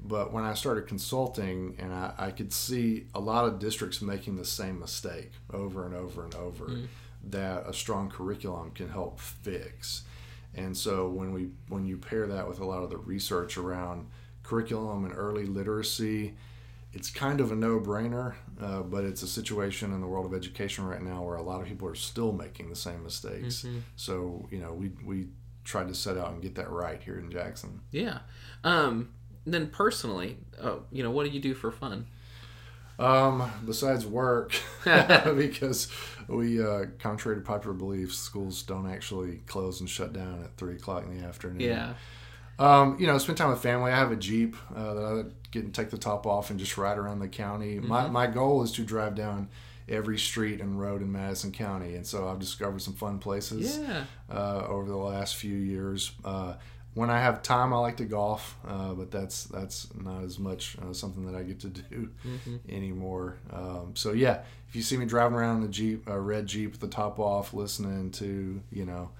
But 0.00 0.32
when 0.32 0.44
I 0.44 0.54
started 0.54 0.86
consulting, 0.86 1.76
and 1.78 1.92
I, 1.92 2.12
I 2.16 2.30
could 2.30 2.52
see 2.52 3.06
a 3.14 3.20
lot 3.20 3.44
of 3.44 3.58
districts 3.58 4.00
making 4.00 4.36
the 4.36 4.44
same 4.44 4.78
mistake 4.78 5.32
over 5.52 5.84
and 5.84 5.94
over 5.94 6.24
and 6.24 6.34
over, 6.34 6.66
that 7.30 7.66
a 7.66 7.72
strong 7.72 8.08
curriculum 8.08 8.70
can 8.70 8.88
help 8.88 9.20
fix. 9.20 10.02
And 10.54 10.76
so 10.76 11.08
when 11.08 11.32
we 11.32 11.48
when 11.68 11.84
you 11.84 11.98
pair 11.98 12.26
that 12.26 12.48
with 12.48 12.60
a 12.60 12.64
lot 12.64 12.82
of 12.82 12.90
the 12.90 12.96
research 12.98 13.58
around 13.58 14.06
curriculum 14.42 15.04
and 15.04 15.12
early 15.14 15.44
literacy, 15.44 16.34
it's 16.92 17.10
kind 17.10 17.40
of 17.40 17.52
a 17.52 17.54
no-brainer, 17.56 18.34
uh, 18.60 18.80
but 18.82 19.04
it's 19.04 19.22
a 19.22 19.26
situation 19.26 19.92
in 19.92 20.00
the 20.00 20.06
world 20.06 20.24
of 20.24 20.32
education 20.32 20.86
right 20.86 21.02
now 21.02 21.22
where 21.22 21.36
a 21.36 21.42
lot 21.42 21.60
of 21.60 21.66
people 21.66 21.86
are 21.88 21.94
still 21.96 22.32
making 22.32 22.70
the 22.70 22.76
same 22.76 23.02
mistakes. 23.02 23.64
So 23.96 24.46
you 24.50 24.58
know, 24.58 24.72
we 24.72 24.92
we 25.04 25.26
tried 25.66 25.88
to 25.88 25.94
set 25.94 26.16
out 26.16 26.30
and 26.30 26.40
get 26.40 26.54
that 26.54 26.70
right 26.70 27.02
here 27.02 27.18
in 27.18 27.30
Jackson. 27.30 27.80
Yeah. 27.90 28.20
Um, 28.64 29.10
then 29.44 29.68
personally, 29.68 30.38
uh, 30.62 30.76
you 30.90 31.02
know, 31.02 31.10
what 31.10 31.26
do 31.26 31.30
you 31.30 31.40
do 31.40 31.54
for 31.54 31.70
fun? 31.70 32.06
Um, 32.98 33.50
besides 33.66 34.06
work, 34.06 34.54
because 34.84 35.88
we, 36.28 36.62
uh, 36.62 36.86
contrary 36.98 37.36
to 37.36 37.42
popular 37.42 37.74
beliefs, 37.74 38.16
schools 38.16 38.62
don't 38.62 38.90
actually 38.90 39.38
close 39.46 39.80
and 39.80 39.90
shut 39.90 40.12
down 40.12 40.42
at 40.44 40.56
three 40.56 40.76
o'clock 40.76 41.04
in 41.04 41.18
the 41.18 41.26
afternoon. 41.26 41.60
Yeah. 41.60 41.94
Um, 42.58 42.96
you 42.98 43.06
know, 43.06 43.18
spend 43.18 43.36
time 43.36 43.50
with 43.50 43.60
family. 43.60 43.92
I 43.92 43.96
have 43.96 44.12
a 44.12 44.16
Jeep 44.16 44.56
uh, 44.74 44.94
that 44.94 45.04
I 45.04 45.30
get 45.50 45.64
and 45.64 45.74
take 45.74 45.90
the 45.90 45.98
top 45.98 46.26
off 46.26 46.48
and 46.48 46.58
just 46.58 46.78
ride 46.78 46.96
around 46.96 47.18
the 47.18 47.28
county. 47.28 47.78
My, 47.78 48.08
my 48.08 48.26
goal 48.26 48.62
is 48.62 48.72
to 48.72 48.82
drive 48.82 49.14
down 49.14 49.50
every 49.88 50.18
street 50.18 50.60
and 50.60 50.80
road 50.80 51.00
in 51.02 51.10
Madison 51.12 51.52
County, 51.52 51.94
and 51.94 52.06
so 52.06 52.28
I've 52.28 52.38
discovered 52.40 52.82
some 52.82 52.94
fun 52.94 53.18
places 53.18 53.78
Yeah. 53.78 54.04
uh, 54.32 54.64
over 54.66 54.88
the 54.88 54.96
last 54.96 55.36
few 55.36 55.56
years. 55.56 56.10
Uh, 56.24 56.54
when 56.94 57.10
I 57.10 57.20
have 57.20 57.42
time, 57.42 57.74
I 57.74 57.78
like 57.78 57.98
to 57.98 58.04
golf, 58.06 58.56
uh, 58.66 58.94
but 58.94 59.10
that's 59.10 59.44
that's 59.44 59.88
not 59.94 60.22
as 60.24 60.38
much 60.38 60.76
uh, 60.80 60.92
something 60.94 61.26
that 61.26 61.34
I 61.34 61.42
get 61.42 61.60
to 61.60 61.68
do 61.68 62.08
anymore. 62.68 63.36
Um, 63.52 63.92
so 63.94 64.12
yeah, 64.12 64.42
if 64.68 64.74
you 64.76 64.82
see 64.82 64.96
me 64.96 65.06
driving 65.06 65.36
around 65.36 65.56
in 65.56 65.62
the 65.62 65.68
Jeep, 65.68 66.08
a 66.08 66.18
red 66.18 66.46
Jeep 66.46 66.72
with 66.72 66.80
the 66.80 66.88
top 66.88 67.18
off, 67.18 67.52
listening 67.52 68.10
to 68.12 68.60
you 68.72 68.84
know 68.86 69.10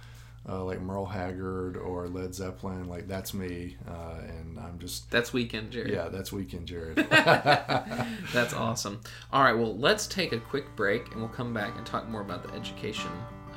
uh, 0.49 0.65
like 0.65 0.81
Merle 0.81 1.07
Haggard 1.07 1.77
or 1.77 2.09
Led 2.09 2.35
Zeppelin, 2.35 2.89
like 2.89 3.09
that's 3.09 3.35
me, 3.35 3.77
uh, 3.89 4.21
and 4.29 4.59
I'm 4.59 4.79
just 4.79 5.11
That's 5.11 5.33
weekend, 5.33 5.71
Jared. 5.73 5.91
yeah, 5.91 6.09
that's 6.09 6.33
weekend 6.33 6.67
Jared. 6.67 6.97
That's 8.33 8.55
awesome. 8.55 9.01
All 9.33 9.43
right, 9.43 9.55
well, 9.57 9.77
let's 9.77 10.07
take 10.07 10.33
a 10.33 10.39
quick 10.39 10.75
break 10.77 11.11
and 11.13 11.17
we'll 11.21 11.29
come 11.29 11.53
back 11.55 11.77
and 11.77 11.85
talk 11.87 12.09
more 12.09 12.21
about 12.21 12.43
the 12.47 12.53
education 12.55 13.11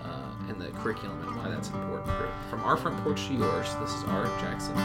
uh, 0.03 0.31
and 0.47 0.59
the 0.59 0.69
curriculum 0.79 1.21
and 1.27 1.35
why 1.37 1.49
that's 1.49 1.69
important. 1.69 2.11
From 2.49 2.61
our 2.61 2.77
front 2.77 2.97
porch 3.03 3.27
to 3.27 3.33
yours, 3.33 3.75
this 3.81 3.93
is 3.93 4.03
Art 4.05 4.29
Jackson. 4.39 4.75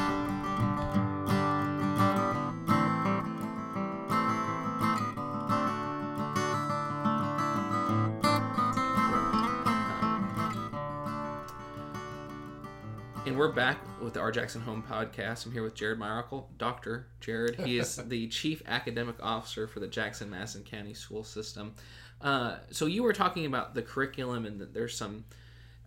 Back 13.55 13.79
with 14.03 14.15
the 14.15 14.21
R. 14.21 14.33
Jackson 14.33 14.61
Home 14.63 14.83
Podcast. 14.83 15.47
I'm 15.47 15.53
here 15.53 15.63
with 15.63 15.75
Jared 15.75 16.01
Myracle, 16.01 16.47
Dr. 16.59 17.07
Jared. 17.21 17.61
He 17.61 17.79
is 17.79 17.97
the 18.09 18.27
Chief 18.27 18.61
Academic 18.67 19.15
Officer 19.23 19.69
for 19.69 19.79
the 19.79 19.87
Jackson 19.87 20.29
Madison 20.29 20.65
County 20.65 20.93
School 20.93 21.23
System. 21.23 21.73
Uh, 22.21 22.57
so 22.71 22.87
you 22.87 23.05
were 23.05 23.13
talking 23.13 23.47
about 23.47 23.75
the 23.75 23.83
curriculum 23.83 24.45
and 24.45 24.61
that 24.61 24.75
there's 24.75 24.97
some, 24.97 25.25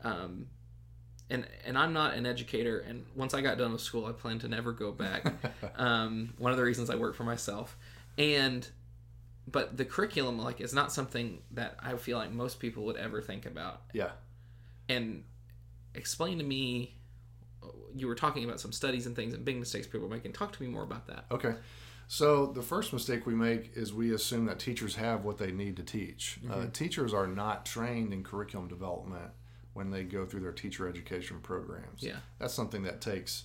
um, 0.06 0.48
and 1.30 1.46
and 1.66 1.78
I'm 1.78 1.92
not 1.92 2.14
an 2.14 2.26
educator. 2.26 2.80
And 2.80 3.06
once 3.16 3.34
I 3.34 3.42
got 3.42 3.58
done 3.58 3.74
with 3.74 3.82
school, 3.82 4.06
I 4.06 4.14
plan 4.14 4.40
to 4.40 4.48
never 4.48 4.72
go 4.72 4.94
back. 4.94 5.34
um, 5.76 6.36
one 6.38 6.52
of 6.52 6.58
the 6.58 6.64
reasons 6.64 6.90
I 6.90 6.96
work 6.96 7.16
for 7.16 7.26
myself. 7.26 7.76
and 8.18 8.66
but 9.50 9.76
the 9.76 9.86
curriculum 9.86 10.38
like 10.40 10.62
is 10.62 10.74
not 10.74 10.94
something 10.94 11.40
that 11.52 11.76
I 11.82 11.96
feel 11.98 12.18
like 12.18 12.32
most 12.32 12.60
people 12.62 12.86
would 12.86 12.98
ever 12.98 13.22
think 13.22 13.46
about. 13.46 13.82
Yeah. 13.94 14.12
And 14.88 15.24
explain 15.96 16.38
to 16.38 16.44
me 16.44 16.97
you 17.96 18.08
were 18.08 18.16
talking 18.16 18.44
about 18.44 18.60
some 18.60 18.72
studies 18.72 19.06
and 19.06 19.16
things 19.16 19.34
and 19.34 19.44
big 19.44 19.58
mistakes 19.58 19.88
people 19.88 20.08
are 20.08 20.10
making. 20.10 20.34
Talk 20.34 20.52
to 20.54 20.62
me 20.62 20.70
more 20.70 20.84
about 20.84 21.08
that. 21.08 21.26
Okay. 21.32 21.56
So 22.08 22.46
the 22.46 22.62
first 22.62 22.94
mistake 22.94 23.26
we 23.26 23.36
make 23.36 23.72
is 23.76 23.94
we 23.94 24.14
assume 24.14 24.46
that 24.46 24.60
teachers 24.60 24.96
have 24.96 25.26
what 25.26 25.38
they 25.38 25.52
need 25.52 25.76
to 25.76 25.84
teach. 25.84 26.40
Uh, 26.50 26.68
teachers 26.72 27.14
are 27.14 27.28
not 27.28 27.66
trained 27.66 28.14
in 28.14 28.24
curriculum 28.24 28.70
development 28.70 29.32
when 29.74 29.92
they 29.92 30.04
go 30.04 30.26
through 30.26 30.40
their 30.40 30.54
teacher 30.54 30.88
education 30.88 31.40
programs. 31.42 32.02
Yeah. 32.02 32.18
That's 32.40 32.54
something 32.54 32.84
that 32.84 33.02
takes 33.02 33.44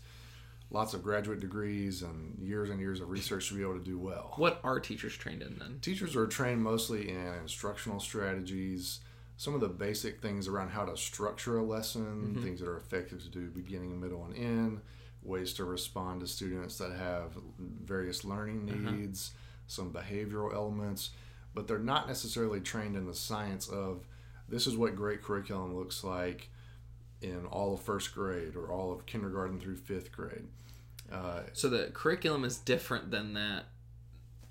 lots 0.71 0.95
of 0.95 1.03
graduate 1.03 1.41
degrees 1.41 2.03
and 2.03 2.39
years 2.39 2.71
and 2.71 2.81
years 2.81 3.01
of 3.01 3.11
research 3.11 3.49
to 3.49 3.55
be 3.55 3.63
able 3.63 3.75
to 3.79 3.85
do 3.85 3.99
well. 3.99 4.33
What 4.37 4.61
are 4.65 4.81
teachers 4.81 5.17
trained 5.17 5.43
in 5.43 5.59
then? 5.59 5.79
Teachers 5.83 6.17
are 6.17 6.27
trained 6.27 6.63
mostly 6.63 7.11
in 7.11 7.35
instructional 7.43 8.01
strategies, 8.01 9.01
some 9.43 9.55
of 9.57 9.61
the 9.61 9.69
basic 9.69 10.23
things 10.23 10.47
around 10.47 10.69
how 10.69 10.85
to 10.85 10.97
structure 10.97 11.59
a 11.59 11.65
lesson, 11.65 12.41
things 12.45 12.61
that 12.61 12.69
are 12.69 12.77
effective 12.77 13.21
to 13.21 13.29
do 13.29 13.49
beginning, 13.49 14.01
middle, 14.01 14.25
and 14.25 14.37
end, 14.37 14.81
ways 15.25 15.53
to 15.53 15.65
respond 15.65 16.21
to 16.21 16.29
students 16.29 16.79
that 16.79 16.93
have 16.93 17.33
various 17.59 18.25
learning 18.25 18.65
needs, 18.67 19.33
some 19.67 19.93
behavioral 19.93 20.55
elements, 20.55 21.11
but 21.55 21.67
they're 21.67 21.81
not 21.81 22.07
necessarily 22.07 22.61
trained 22.61 22.95
in 22.97 23.05
the 23.05 23.15
science 23.15 23.67
of 23.67 24.07
this 24.49 24.69
is 24.69 24.77
what 24.77 24.95
great 24.95 25.23
curriculum 25.23 25.77
looks 25.77 26.05
like 26.05 26.49
in 27.21 27.45
all 27.47 27.75
of 27.75 27.81
first 27.81 28.15
grade 28.15 28.55
or 28.55 28.71
all 28.71 28.93
of 28.93 29.07
kindergarten 29.07 29.59
through 29.59 29.77
fifth 29.77 30.13
grade. 30.13 30.47
Uh, 31.11 31.41
So 31.53 31.69
the 31.69 31.91
curriculum 31.93 32.45
is 32.45 32.59
different 32.59 33.11
than 33.11 33.35
that. 33.35 33.65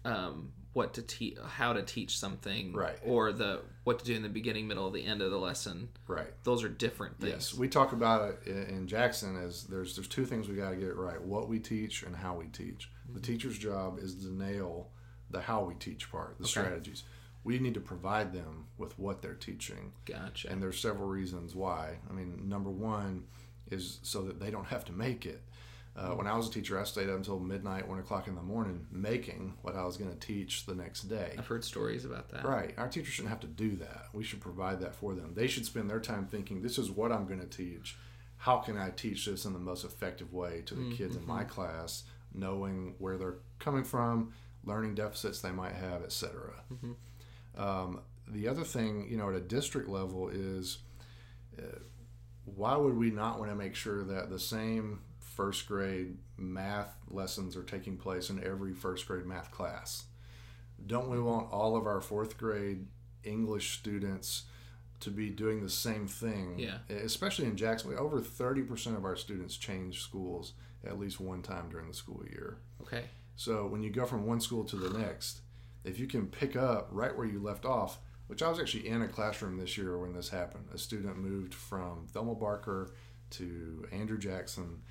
Um, 0.04 0.52
what 0.74 0.94
to 0.94 1.02
teach, 1.02 1.38
how 1.46 1.74
to 1.74 1.82
teach 1.84 2.18
something, 2.18 2.74
Right. 2.74 2.98
Or 3.06 3.32
the 3.32 3.62
what 3.84 4.00
to 4.00 4.06
do 4.06 4.16
in 4.16 4.22
the 4.22 4.30
beginning, 4.30 4.68
middle, 4.68 4.90
the 4.90 5.06
end 5.06 5.22
of 5.22 5.32
the 5.32 5.38
lesson. 5.38 5.90
right. 6.08 6.32
Those 6.44 6.64
are 6.64 6.70
different 6.70 7.20
things. 7.20 7.34
Yes, 7.34 7.54
we 7.54 7.68
talk 7.68 7.92
about 7.92 8.38
it 8.46 8.48
in, 8.48 8.88
Jackson 8.88 9.36
as 9.36 9.64
there's 9.64 9.96
there's 9.96 10.08
two 10.08 10.26
things 10.26 10.48
we 10.48 10.56
got 10.56 10.72
to 10.72 10.76
get 10.76 10.88
it 10.88 10.96
right: 10.96 11.22
what 11.22 11.50
we 11.50 11.60
teach 11.60 12.04
and 12.04 12.16
how 12.16 12.36
we 12.36 12.48
teach. 12.48 12.90
The 13.06 13.20
mm-hmm. 13.20 13.22
teacher's 13.22 13.58
job 13.58 14.00
is 14.00 14.16
to 14.24 14.34
nail 14.34 14.90
the 15.30 15.42
how 15.42 15.64
we 15.64 15.76
teach 15.76 16.12
part, 16.12 16.38
the 16.40 16.48
strategies. 16.48 17.04
We 17.44 17.58
need 17.58 17.74
to 17.74 17.82
provide 17.82 18.34
them 18.34 18.68
with 18.78 18.98
what 19.00 19.22
they're 19.22 19.34
teaching, 19.34 19.94
Gotcha. 20.06 20.50
and 20.50 20.62
there's 20.62 20.80
several 20.80 21.08
reasons 21.08 21.56
why. 21.56 21.98
I 22.08 22.14
mean, 22.14 22.48
number 22.48 22.70
one 22.70 23.24
is 23.72 24.00
so 24.04 24.22
that 24.24 24.40
they 24.40 24.52
don't 24.52 24.68
have 24.68 24.86
to 24.86 24.92
make 24.92 25.26
it. 25.26 25.42
Uh, 25.96 26.12
when 26.12 26.26
I 26.26 26.38
was 26.38 26.48
a 26.48 26.52
teacher, 26.52 26.80
I 26.80 26.86
stayed 26.86 27.10
up 27.10 27.18
until 27.18 27.38
midnight, 27.40 27.88
one 27.88 28.00
o'clock 28.00 28.28
in 28.28 28.36
the 28.36 28.42
morning, 28.42 28.88
making 28.92 29.56
what 29.62 29.76
I 29.76 29.84
was 29.84 29.98
going 29.98 30.10
to 30.10 30.18
teach 30.18 30.66
the 30.66 30.74
next 30.74 31.04
day. 31.04 31.36
I've 31.38 31.48
heard 31.48 31.66
stories 31.66 32.06
about 32.06 32.30
that. 32.32 32.46
Right. 32.46 32.74
Our 32.78 32.88
teachers 32.88 33.14
shouldn't 33.14 33.30
have 33.30 33.42
to 33.42 33.48
do 33.48 33.76
that. 33.76 34.06
We 34.14 34.24
should 34.24 34.40
provide 34.40 34.80
that 34.80 34.96
for 34.96 35.14
them. 35.16 35.34
They 35.36 35.48
should 35.48 35.66
spend 35.66 35.90
their 35.90 36.00
time 36.00 36.28
thinking, 36.28 36.62
this 36.62 36.78
is 36.78 36.90
what 36.90 37.12
I'm 37.12 37.26
going 37.28 37.42
to 37.42 37.46
teach. 37.46 37.98
How 38.38 38.58
can 38.58 38.78
I 38.78 38.90
teach 38.92 39.26
this 39.26 39.44
in 39.44 39.52
the 39.54 39.60
most 39.60 39.84
effective 39.84 40.32
way 40.34 40.64
to 40.66 40.76
the 40.76 40.96
kids 40.96 41.16
in 41.18 41.28
my 41.28 41.44
class, 41.44 42.04
knowing 42.34 42.96
where 42.98 43.18
they're 43.18 43.40
coming 43.60 43.84
from, 43.84 44.34
learning 44.64 44.96
deficits 44.96 45.42
they 45.42 45.52
might 45.52 45.74
have, 45.74 46.04
etc. 46.04 46.54
Um, 47.58 48.00
the 48.28 48.48
other 48.48 48.64
thing, 48.64 49.08
you 49.10 49.18
know, 49.18 49.30
at 49.30 49.36
a 49.36 49.42
district 49.42 49.90
level 49.90 50.30
is 50.30 50.80
uh, 51.60 51.80
why 52.46 52.76
would 52.78 52.96
we 52.98 53.12
not 53.12 53.38
want 53.40 53.52
to 53.52 53.56
make 53.56 53.76
sure 53.76 54.04
that 54.06 54.30
the 54.30 54.40
same 54.40 55.02
first 55.42 55.68
grade 55.68 56.18
math 56.38 56.96
lessons 57.10 57.56
are 57.56 57.64
taking 57.64 57.98
place 57.98 58.30
in 58.30 58.44
every 58.44 58.74
first 58.74 59.08
grade 59.08 59.26
math 59.26 59.52
class? 59.52 60.06
don't 60.88 61.10
we 61.10 61.20
want 61.20 61.52
all 61.52 61.76
of 61.76 61.86
our 61.86 62.02
fourth 62.02 62.38
grade 62.38 62.86
English 63.24 63.78
students 63.78 64.44
to 65.00 65.10
be 65.10 65.30
doing 65.30 65.62
the 65.62 65.70
same 65.70 66.08
thing? 66.08 66.56
Yeah. 66.58 66.78
Especially 67.04 67.46
in 67.46 67.56
Jacksonville, 67.56 68.00
over 68.00 68.20
30% 68.20 68.96
of 68.96 69.06
our 69.06 69.16
students 69.16 69.58
change 69.58 70.02
schools 70.02 70.54
at 70.86 71.00
least 71.00 71.20
one 71.20 71.42
time 71.42 71.70
during 71.70 71.88
the 71.88 71.94
school 71.94 72.24
year. 72.30 72.58
Okay. 72.82 73.04
So 73.36 73.68
when 73.68 73.84
you 73.84 73.90
go 73.90 74.06
from 74.06 74.26
one 74.26 74.40
school 74.40 74.64
to 74.66 74.76
the 74.76 74.98
next, 74.98 75.42
if 75.84 76.00
you 76.00 76.08
can 76.08 76.28
pick 76.28 76.56
up 76.56 76.88
right 76.92 77.16
where 77.16 77.28
you 77.28 77.42
left 77.42 77.66
off, 77.66 78.00
which 78.28 78.42
I 78.42 78.50
was 78.50 78.60
actually 78.60 78.88
in 78.88 79.02
a 79.02 79.08
classroom 79.08 79.58
this 79.58 79.78
year 79.78 79.98
when 79.98 80.14
this 80.14 80.30
happened, 80.30 80.66
a 80.74 80.78
student 80.78 81.18
moved 81.18 81.54
from 81.54 82.08
Thelma 82.12 82.36
Barker 82.36 82.94
to 83.32 83.88
Andrew 83.92 84.18
Jackson, 84.18 84.82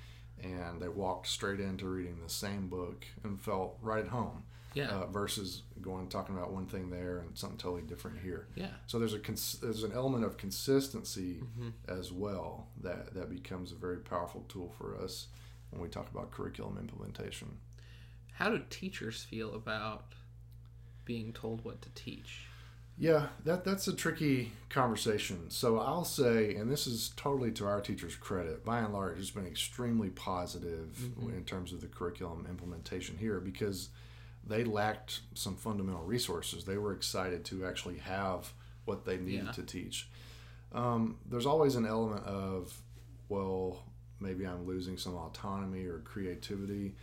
and 0.43 0.81
they 0.81 0.87
walked 0.87 1.27
straight 1.27 1.59
into 1.59 1.85
reading 1.87 2.17
the 2.23 2.29
same 2.29 2.67
book 2.67 3.05
and 3.23 3.41
felt 3.41 3.77
right 3.81 4.03
at 4.05 4.09
home 4.11 4.43
Yeah. 4.73 4.89
uh, 4.89 5.05
versus 5.07 5.63
going 5.81 6.07
talking 6.09 6.35
about 6.37 6.51
one 6.51 6.65
thing 6.67 6.89
there 6.89 7.19
and 7.19 7.37
something 7.37 7.57
totally 7.57 7.81
different 7.83 8.19
here. 8.19 8.47
yeah. 8.55 8.71
So 8.87 8.99
there's 8.99 9.13
a 9.13 9.19
cons- 9.19 9.59
there's 9.61 9.83
an 9.83 9.91
element 9.93 10.23
of 10.25 10.37
consistency 10.37 11.41
Mm-hmm. 11.41 11.69
as 11.87 12.11
well 12.11 12.67
that 12.83 13.13
that 13.15 13.29
becomes 13.29 13.71
a 13.71 13.75
very 13.75 13.97
powerful 13.97 14.45
tool 14.47 14.71
for 14.77 14.97
us 15.03 15.27
when 15.71 15.81
we 15.81 15.87
talk 15.89 16.09
about 16.11 16.31
curriculum 16.31 16.77
implementation. 16.77 17.57
How 18.33 18.49
do 18.49 18.61
teachers 18.69 19.23
feel 19.23 19.53
about 19.55 20.13
being 21.05 21.33
told 21.33 21.63
what 21.63 21.81
to 21.81 21.89
teach? 21.95 22.45
Yeah, 23.01 23.29
that 23.45 23.63
that's 23.65 23.87
a 23.87 23.95
tricky 23.95 24.51
conversation. 24.69 25.49
So 25.49 25.79
I'll 25.79 26.05
say, 26.05 26.53
and 26.53 26.71
this 26.71 26.85
is 26.85 27.11
totally 27.15 27.49
to 27.53 27.65
our 27.65 27.81
teachers' 27.81 28.15
credit, 28.15 28.63
by 28.63 28.77
and 28.77 28.93
large, 28.93 29.17
it's 29.17 29.31
been 29.31 29.47
extremely 29.47 30.09
positive 30.09 31.09
in 31.19 31.43
terms 31.43 31.73
of 31.73 31.81
the 31.81 31.87
curriculum 31.87 32.45
implementation 32.47 33.17
here 33.17 33.39
because 33.39 33.89
they 34.45 34.63
lacked 34.63 35.21
some 35.33 35.55
fundamental 35.55 36.03
resources. 36.03 36.63
They 36.63 36.77
were 36.77 36.93
excited 36.93 37.43
to 37.45 37.65
actually 37.65 37.97
have 37.97 38.53
what 38.85 39.03
they 39.03 39.17
needed 39.17 39.45
Yeah. 39.45 39.51
to 39.53 39.63
teach. 39.63 40.07
Um, 40.71 41.17
there's 41.27 41.47
always 41.47 41.73
an 41.73 41.87
element 41.87 42.23
of, 42.25 42.71
well, 43.29 43.83
maybe 44.19 44.45
I'm 44.45 44.67
losing 44.67 44.97
some 44.97 45.15
autonomy 45.15 45.85
or 45.85 46.01
creativity. 46.01 46.93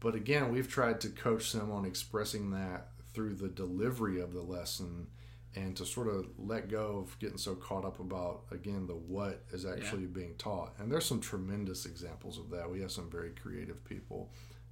But 0.00 0.14
again, 0.14 0.50
we've 0.50 0.68
tried 0.70 1.02
to 1.02 1.10
coach 1.10 1.52
them 1.52 1.70
on 1.70 1.84
expressing 1.84 2.50
that 2.52 2.92
through 3.12 3.34
the 3.34 3.48
delivery 3.48 4.22
of 4.22 4.32
the 4.32 4.40
lesson 4.42 5.08
and 5.56 5.76
to 5.76 5.86
sort 5.86 6.08
of 6.08 6.26
let 6.38 6.68
go 6.68 7.04
of 7.04 7.18
getting 7.18 7.38
so 7.38 7.54
caught 7.54 7.84
up 7.84 8.00
about, 8.00 8.42
again, 8.50 8.86
the 8.86 8.94
what 8.94 9.44
is 9.52 9.64
actually 9.64 10.06
being 10.06 10.34
taught. 10.36 10.74
And 10.78 10.90
there's 10.90 11.06
some 11.06 11.20
tremendous 11.20 11.86
examples 11.86 12.38
of 12.38 12.50
that. 12.50 12.70
We 12.70 12.80
have 12.80 12.90
some 12.90 13.10
very 13.10 13.30
creative 13.30 13.84
people. 13.84 14.30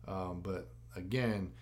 Um, 0.08 0.40
but 0.42 0.68
again, 0.96 1.52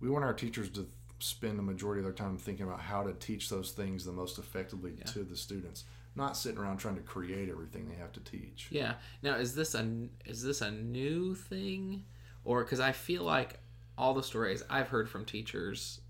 we 0.00 0.08
want 0.08 0.24
our 0.24 0.32
teachers 0.32 0.70
to 0.70 0.86
spend 1.18 1.58
the 1.58 1.62
majority 1.62 2.00
of 2.00 2.04
their 2.04 2.14
time 2.14 2.38
thinking 2.38 2.66
about 2.66 2.80
how 2.80 3.02
to 3.02 3.12
teach 3.14 3.50
those 3.50 3.72
things 3.72 4.04
the 4.04 4.12
most 4.12 4.38
effectively 4.38 4.92
to 5.06 5.22
the 5.22 5.36
students, 5.36 5.84
not 6.16 6.36
sitting 6.36 6.58
around 6.58 6.78
trying 6.78 6.96
to 6.96 7.02
create 7.02 7.50
everything 7.50 7.88
they 7.88 7.96
have 7.96 8.12
to 8.12 8.20
teach. 8.20 8.68
Yeah. 8.70 8.94
Now, 9.22 9.36
is 9.36 9.54
this 9.54 9.74
a 9.74 9.86
is 10.24 10.42
this 10.42 10.62
a 10.62 10.70
new 10.70 11.34
thing, 11.34 12.04
or 12.44 12.64
because 12.64 12.80
I 12.80 12.92
feel 12.92 13.22
like 13.22 13.60
all 13.98 14.14
the 14.14 14.22
stories 14.22 14.62
I've 14.70 14.88
heard 14.88 15.10
from 15.10 15.26
teachers 15.26 16.00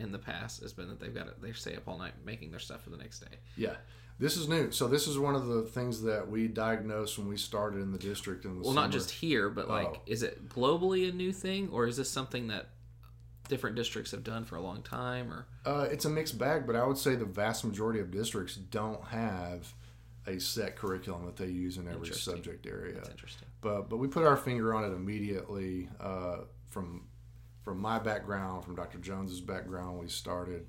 in 0.00 0.12
the 0.12 0.18
past 0.18 0.62
has 0.62 0.72
been 0.72 0.88
that 0.88 0.98
they've 0.98 1.14
got 1.14 1.26
to, 1.26 1.40
they 1.40 1.52
stay 1.52 1.76
up 1.76 1.86
all 1.86 1.98
night 1.98 2.12
making 2.24 2.50
their 2.50 2.60
stuff 2.60 2.82
for 2.82 2.90
the 2.90 2.96
next 2.96 3.20
day. 3.20 3.36
Yeah. 3.56 3.76
This 4.18 4.36
is 4.36 4.48
new. 4.48 4.70
So 4.70 4.86
this 4.86 5.06
is 5.06 5.18
one 5.18 5.34
of 5.34 5.46
the 5.46 5.62
things 5.62 6.02
that 6.02 6.28
we 6.28 6.46
diagnosed 6.48 7.16
when 7.18 7.28
we 7.28 7.36
started 7.36 7.80
in 7.80 7.90
the 7.92 7.98
district 7.98 8.44
in 8.44 8.52
the 8.56 8.60
Well, 8.62 8.74
summer. 8.74 8.82
not 8.86 8.90
just 8.90 9.10
here, 9.10 9.48
but 9.48 9.68
like, 9.68 9.86
Oh. 9.88 10.02
is 10.06 10.22
it 10.22 10.48
globally 10.48 11.08
a 11.08 11.12
new 11.12 11.32
thing, 11.32 11.68
or 11.70 11.86
is 11.86 11.96
this 11.96 12.10
something 12.10 12.48
that 12.48 12.68
different 13.48 13.76
districts 13.76 14.10
have 14.12 14.22
done 14.22 14.44
for 14.44 14.56
a 14.56 14.60
long 14.60 14.82
time? 14.82 15.32
Or 15.32 15.46
Uh, 15.64 15.88
it's 15.90 16.04
a 16.04 16.10
mixed 16.10 16.38
bag, 16.38 16.66
but 16.66 16.76
I 16.76 16.86
would 16.86 16.98
say 16.98 17.14
the 17.16 17.24
vast 17.24 17.64
majority 17.64 17.98
of 18.00 18.10
districts 18.10 18.56
don't 18.56 19.02
have 19.04 19.74
a 20.26 20.38
set 20.38 20.76
curriculum 20.76 21.24
that 21.24 21.36
they 21.36 21.48
use 21.48 21.78
in 21.78 21.88
every 21.88 22.12
subject 22.12 22.66
area. 22.66 22.94
that's 22.96 23.08
interesting. 23.08 23.48
But 23.62 23.88
but 23.88 23.96
we 23.96 24.06
put 24.06 24.24
our 24.26 24.36
finger 24.36 24.74
on 24.74 24.84
it 24.84 24.94
immediately 24.94 25.88
uh, 25.98 26.40
from 26.68 27.06
from 27.70 27.78
my 27.78 28.00
background, 28.00 28.64
from 28.64 28.74
Dr. 28.74 28.98
Jones's 28.98 29.40
background. 29.40 30.00
We 30.00 30.08
started. 30.08 30.66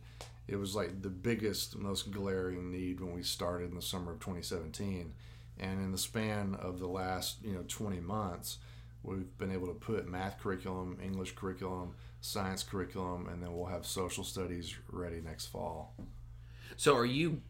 It 0.47 0.57
was 0.57 0.75
like 0.75 1.01
the 1.01 1.09
biggest, 1.09 1.75
most 1.75 2.11
glaring 2.11 2.69
need 2.69 2.99
when 2.99 3.11
we 3.11 3.23
started 3.23 3.71
in 3.71 3.75
the 3.75 3.81
summer 3.81 4.11
of 4.11 4.19
2017, 4.19 5.11
and 5.57 5.83
in 5.83 5.91
the 5.91 5.97
span 5.97 6.55
of 6.61 6.77
the 6.77 6.85
last 6.85 7.37
you 7.43 7.53
know 7.53 7.63
20 7.67 8.01
months, 8.01 8.59
we've 9.01 9.35
been 9.39 9.51
able 9.51 9.65
to 9.65 9.73
put 9.73 10.07
math 10.07 10.39
curriculum, 10.39 10.99
English 11.03 11.33
curriculum, 11.33 11.95
science 12.19 12.61
curriculum, 12.61 13.27
and 13.29 13.41
then 13.41 13.51
we'll 13.51 13.65
have 13.65 13.83
social 13.83 14.23
studies 14.23 14.75
ready 14.91 15.21
next 15.21 15.47
fall. 15.47 15.95
So, 16.77 16.95
are 16.95 17.03
you 17.03 17.41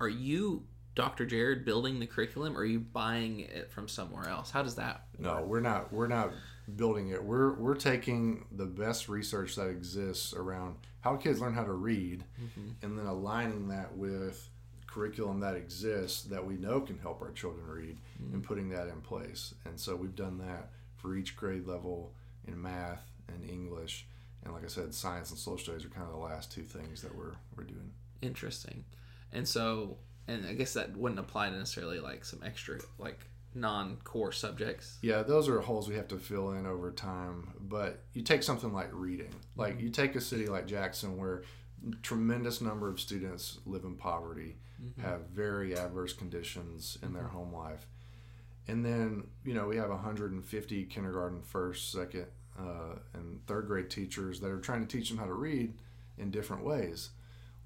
are 0.00 0.08
you 0.08 0.62
Dr. 0.94 1.26
Jared 1.26 1.66
building 1.66 2.00
the 2.00 2.06
curriculum, 2.06 2.56
or 2.56 2.60
are 2.60 2.64
you 2.64 2.80
buying 2.80 3.40
it 3.40 3.70
from 3.70 3.88
somewhere 3.88 4.26
else? 4.26 4.50
How 4.50 4.62
does 4.62 4.76
that? 4.76 5.02
No, 5.18 5.42
we're 5.42 5.60
not. 5.60 5.92
We're 5.92 6.06
not 6.06 6.32
building 6.74 7.10
it. 7.10 7.22
We're 7.22 7.54
we're 7.54 7.76
taking 7.76 8.46
the 8.50 8.66
best 8.66 9.08
research 9.08 9.54
that 9.56 9.68
exists 9.68 10.32
around 10.32 10.76
how 11.00 11.16
kids 11.16 11.40
learn 11.40 11.54
how 11.54 11.64
to 11.64 11.72
read, 11.72 12.24
mm-hmm. 12.40 12.70
and 12.82 12.98
then 12.98 13.06
aligning 13.06 13.68
that 13.68 13.96
with 13.96 14.48
curriculum 14.86 15.40
that 15.40 15.54
exists 15.54 16.22
that 16.22 16.44
we 16.44 16.54
know 16.54 16.80
can 16.80 16.98
help 16.98 17.20
our 17.22 17.30
children 17.30 17.66
read, 17.66 17.98
and 18.18 18.28
mm-hmm. 18.30 18.40
putting 18.40 18.70
that 18.70 18.88
in 18.88 19.00
place. 19.00 19.54
And 19.64 19.78
so 19.78 19.94
we've 19.94 20.16
done 20.16 20.38
that 20.38 20.70
for 20.96 21.16
each 21.16 21.36
grade 21.36 21.66
level 21.66 22.12
in 22.48 22.60
math 22.60 23.10
and 23.28 23.48
English, 23.48 24.06
and 24.42 24.52
like 24.52 24.64
I 24.64 24.68
said, 24.68 24.94
science 24.94 25.30
and 25.30 25.38
social 25.38 25.58
studies 25.58 25.84
are 25.84 25.90
kind 25.90 26.06
of 26.06 26.12
the 26.12 26.18
last 26.18 26.50
two 26.50 26.62
things 26.62 27.02
that 27.02 27.14
we're 27.14 27.34
we're 27.56 27.64
doing. 27.64 27.92
Interesting. 28.22 28.84
And 29.32 29.46
so, 29.46 29.98
and 30.26 30.46
I 30.46 30.54
guess 30.54 30.72
that 30.72 30.96
wouldn't 30.96 31.20
apply 31.20 31.50
to 31.50 31.56
necessarily 31.56 32.00
like 32.00 32.24
some 32.24 32.40
extra 32.44 32.78
like 32.98 33.28
non-core 33.56 34.32
subjects. 34.32 34.98
Yeah, 35.02 35.22
those 35.22 35.48
are 35.48 35.60
holes 35.60 35.88
we 35.88 35.96
have 35.96 36.08
to 36.08 36.18
fill 36.18 36.52
in 36.52 36.66
over 36.66 36.92
time. 36.92 37.54
But 37.60 38.04
you 38.12 38.22
take 38.22 38.42
something 38.42 38.72
like 38.72 38.90
reading, 38.92 39.34
like 39.56 39.74
mm-hmm. 39.74 39.86
you 39.86 39.90
take 39.90 40.14
a 40.14 40.20
city 40.20 40.46
like 40.46 40.66
Jackson 40.66 41.16
where 41.16 41.42
tremendous 42.02 42.60
number 42.60 42.88
of 42.88 43.00
students 43.00 43.58
live 43.66 43.84
in 43.84 43.96
poverty, 43.96 44.56
mm-hmm. 44.82 45.00
have 45.00 45.28
very 45.32 45.76
adverse 45.76 46.12
conditions 46.12 46.98
in 47.02 47.12
their 47.12 47.24
mm-hmm. 47.24 47.36
home 47.36 47.54
life. 47.54 47.86
And 48.68 48.84
then, 48.84 49.28
you 49.44 49.54
know, 49.54 49.66
we 49.66 49.76
have 49.76 49.90
150 49.90 50.84
kindergarten, 50.86 51.40
first, 51.42 51.92
second, 51.92 52.26
uh, 52.58 52.96
and 53.14 53.44
third 53.46 53.68
grade 53.68 53.90
teachers 53.90 54.40
that 54.40 54.50
are 54.50 54.60
trying 54.60 54.84
to 54.84 54.96
teach 54.96 55.08
them 55.08 55.18
how 55.18 55.26
to 55.26 55.32
read 55.32 55.74
in 56.18 56.30
different 56.30 56.64
ways. 56.64 57.10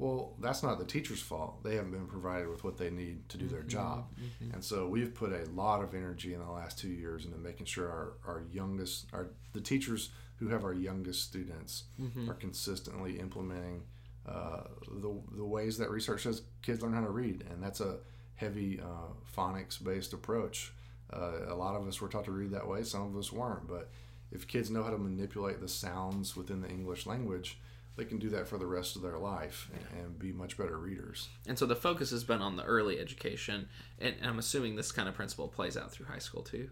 Well, 0.00 0.34
that's 0.40 0.62
not 0.62 0.78
the 0.78 0.84
teacher's 0.86 1.20
fault. 1.20 1.62
They 1.62 1.74
haven't 1.76 1.90
been 1.92 2.06
provided 2.06 2.48
with 2.48 2.64
what 2.64 2.78
they 2.78 2.88
need 2.90 3.28
to 3.28 3.36
do 3.36 3.46
their 3.48 3.62
job. 3.62 4.06
And 4.54 4.64
so 4.64 4.86
we've 4.88 5.14
put 5.14 5.30
a 5.32 5.44
lot 5.54 5.82
of 5.82 5.94
energy 5.94 6.32
in 6.32 6.40
the 6.40 6.50
last 6.50 6.78
two 6.78 6.88
years 6.88 7.26
into 7.26 7.36
making 7.36 7.66
sure 7.66 7.88
our, 7.88 8.12
our 8.26 8.42
youngest, 8.50 9.06
our 9.12 9.28
the 9.52 9.60
teachers 9.60 10.10
who 10.38 10.48
have 10.48 10.64
our 10.64 10.72
youngest 10.72 11.22
students 11.22 11.84
are 12.30 12.34
consistently 12.34 13.18
implementing 13.20 13.82
uh, 14.26 14.62
the, 14.90 15.12
the 15.36 15.44
ways 15.44 15.76
that 15.78 15.90
research 15.90 16.22
says 16.22 16.42
kids 16.62 16.80
learn 16.82 16.94
how 16.94 17.02
to 17.02 17.10
read. 17.10 17.44
And 17.50 17.62
that's 17.62 17.80
a 17.80 17.98
heavy 18.36 18.80
uh, 18.80 19.12
phonics 19.36 19.82
based 19.82 20.14
approach. 20.14 20.72
Uh, 21.12 21.46
a 21.48 21.54
lot 21.54 21.74
of 21.76 21.86
us 21.86 22.00
were 22.00 22.08
taught 22.08 22.24
to 22.24 22.30
read 22.32 22.52
that 22.52 22.66
way, 22.66 22.82
some 22.84 23.02
of 23.02 23.16
us 23.18 23.30
weren't. 23.32 23.68
But 23.68 23.90
if 24.32 24.46
kids 24.48 24.70
know 24.70 24.82
how 24.82 24.90
to 24.90 24.98
manipulate 24.98 25.60
the 25.60 25.68
sounds 25.68 26.36
within 26.36 26.62
the 26.62 26.68
English 26.68 27.04
language, 27.04 27.58
they 27.96 28.04
can 28.04 28.18
do 28.18 28.30
that 28.30 28.48
for 28.48 28.56
the 28.56 28.66
rest 28.66 28.96
of 28.96 29.02
their 29.02 29.18
life 29.18 29.68
and, 29.72 30.04
and 30.04 30.18
be 30.18 30.32
much 30.32 30.56
better 30.56 30.78
readers. 30.78 31.28
And 31.46 31.58
so 31.58 31.66
the 31.66 31.76
focus 31.76 32.10
has 32.10 32.24
been 32.24 32.40
on 32.40 32.56
the 32.56 32.64
early 32.64 32.98
education, 32.98 33.68
and 33.98 34.14
I'm 34.22 34.38
assuming 34.38 34.76
this 34.76 34.92
kind 34.92 35.08
of 35.08 35.14
principle 35.14 35.48
plays 35.48 35.76
out 35.76 35.90
through 35.90 36.06
high 36.06 36.18
school 36.18 36.42
too. 36.42 36.70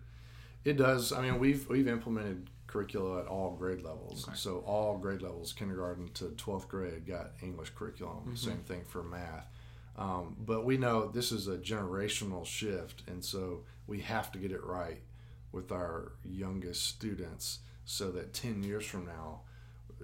It 0.64 0.76
does. 0.76 1.12
I 1.12 1.22
mean, 1.22 1.38
we've 1.38 1.68
we've 1.68 1.88
implemented 1.88 2.50
curricula 2.66 3.20
at 3.20 3.26
all 3.26 3.56
grade 3.56 3.82
levels. 3.82 4.28
So 4.34 4.58
all 4.66 4.98
grade 4.98 5.22
levels, 5.22 5.52
kindergarten 5.52 6.10
to 6.14 6.30
twelfth 6.36 6.68
grade, 6.68 7.06
got 7.06 7.30
English 7.42 7.70
curriculum. 7.70 8.36
Same 8.36 8.58
thing 8.58 8.84
for 8.86 9.02
math. 9.02 9.48
Um, 9.96 10.36
but 10.38 10.64
we 10.64 10.76
know 10.76 11.08
this 11.08 11.32
is 11.32 11.48
a 11.48 11.56
generational 11.58 12.44
shift, 12.44 13.02
and 13.06 13.24
so 13.24 13.64
we 13.86 14.00
have 14.00 14.30
to 14.32 14.38
get 14.38 14.52
it 14.52 14.62
right 14.62 15.02
with 15.50 15.72
our 15.72 16.12
youngest 16.24 16.86
students, 16.86 17.60
so 17.84 18.10
that 18.10 18.34
ten 18.34 18.62
years 18.62 18.84
from 18.84 19.06
now, 19.06 19.40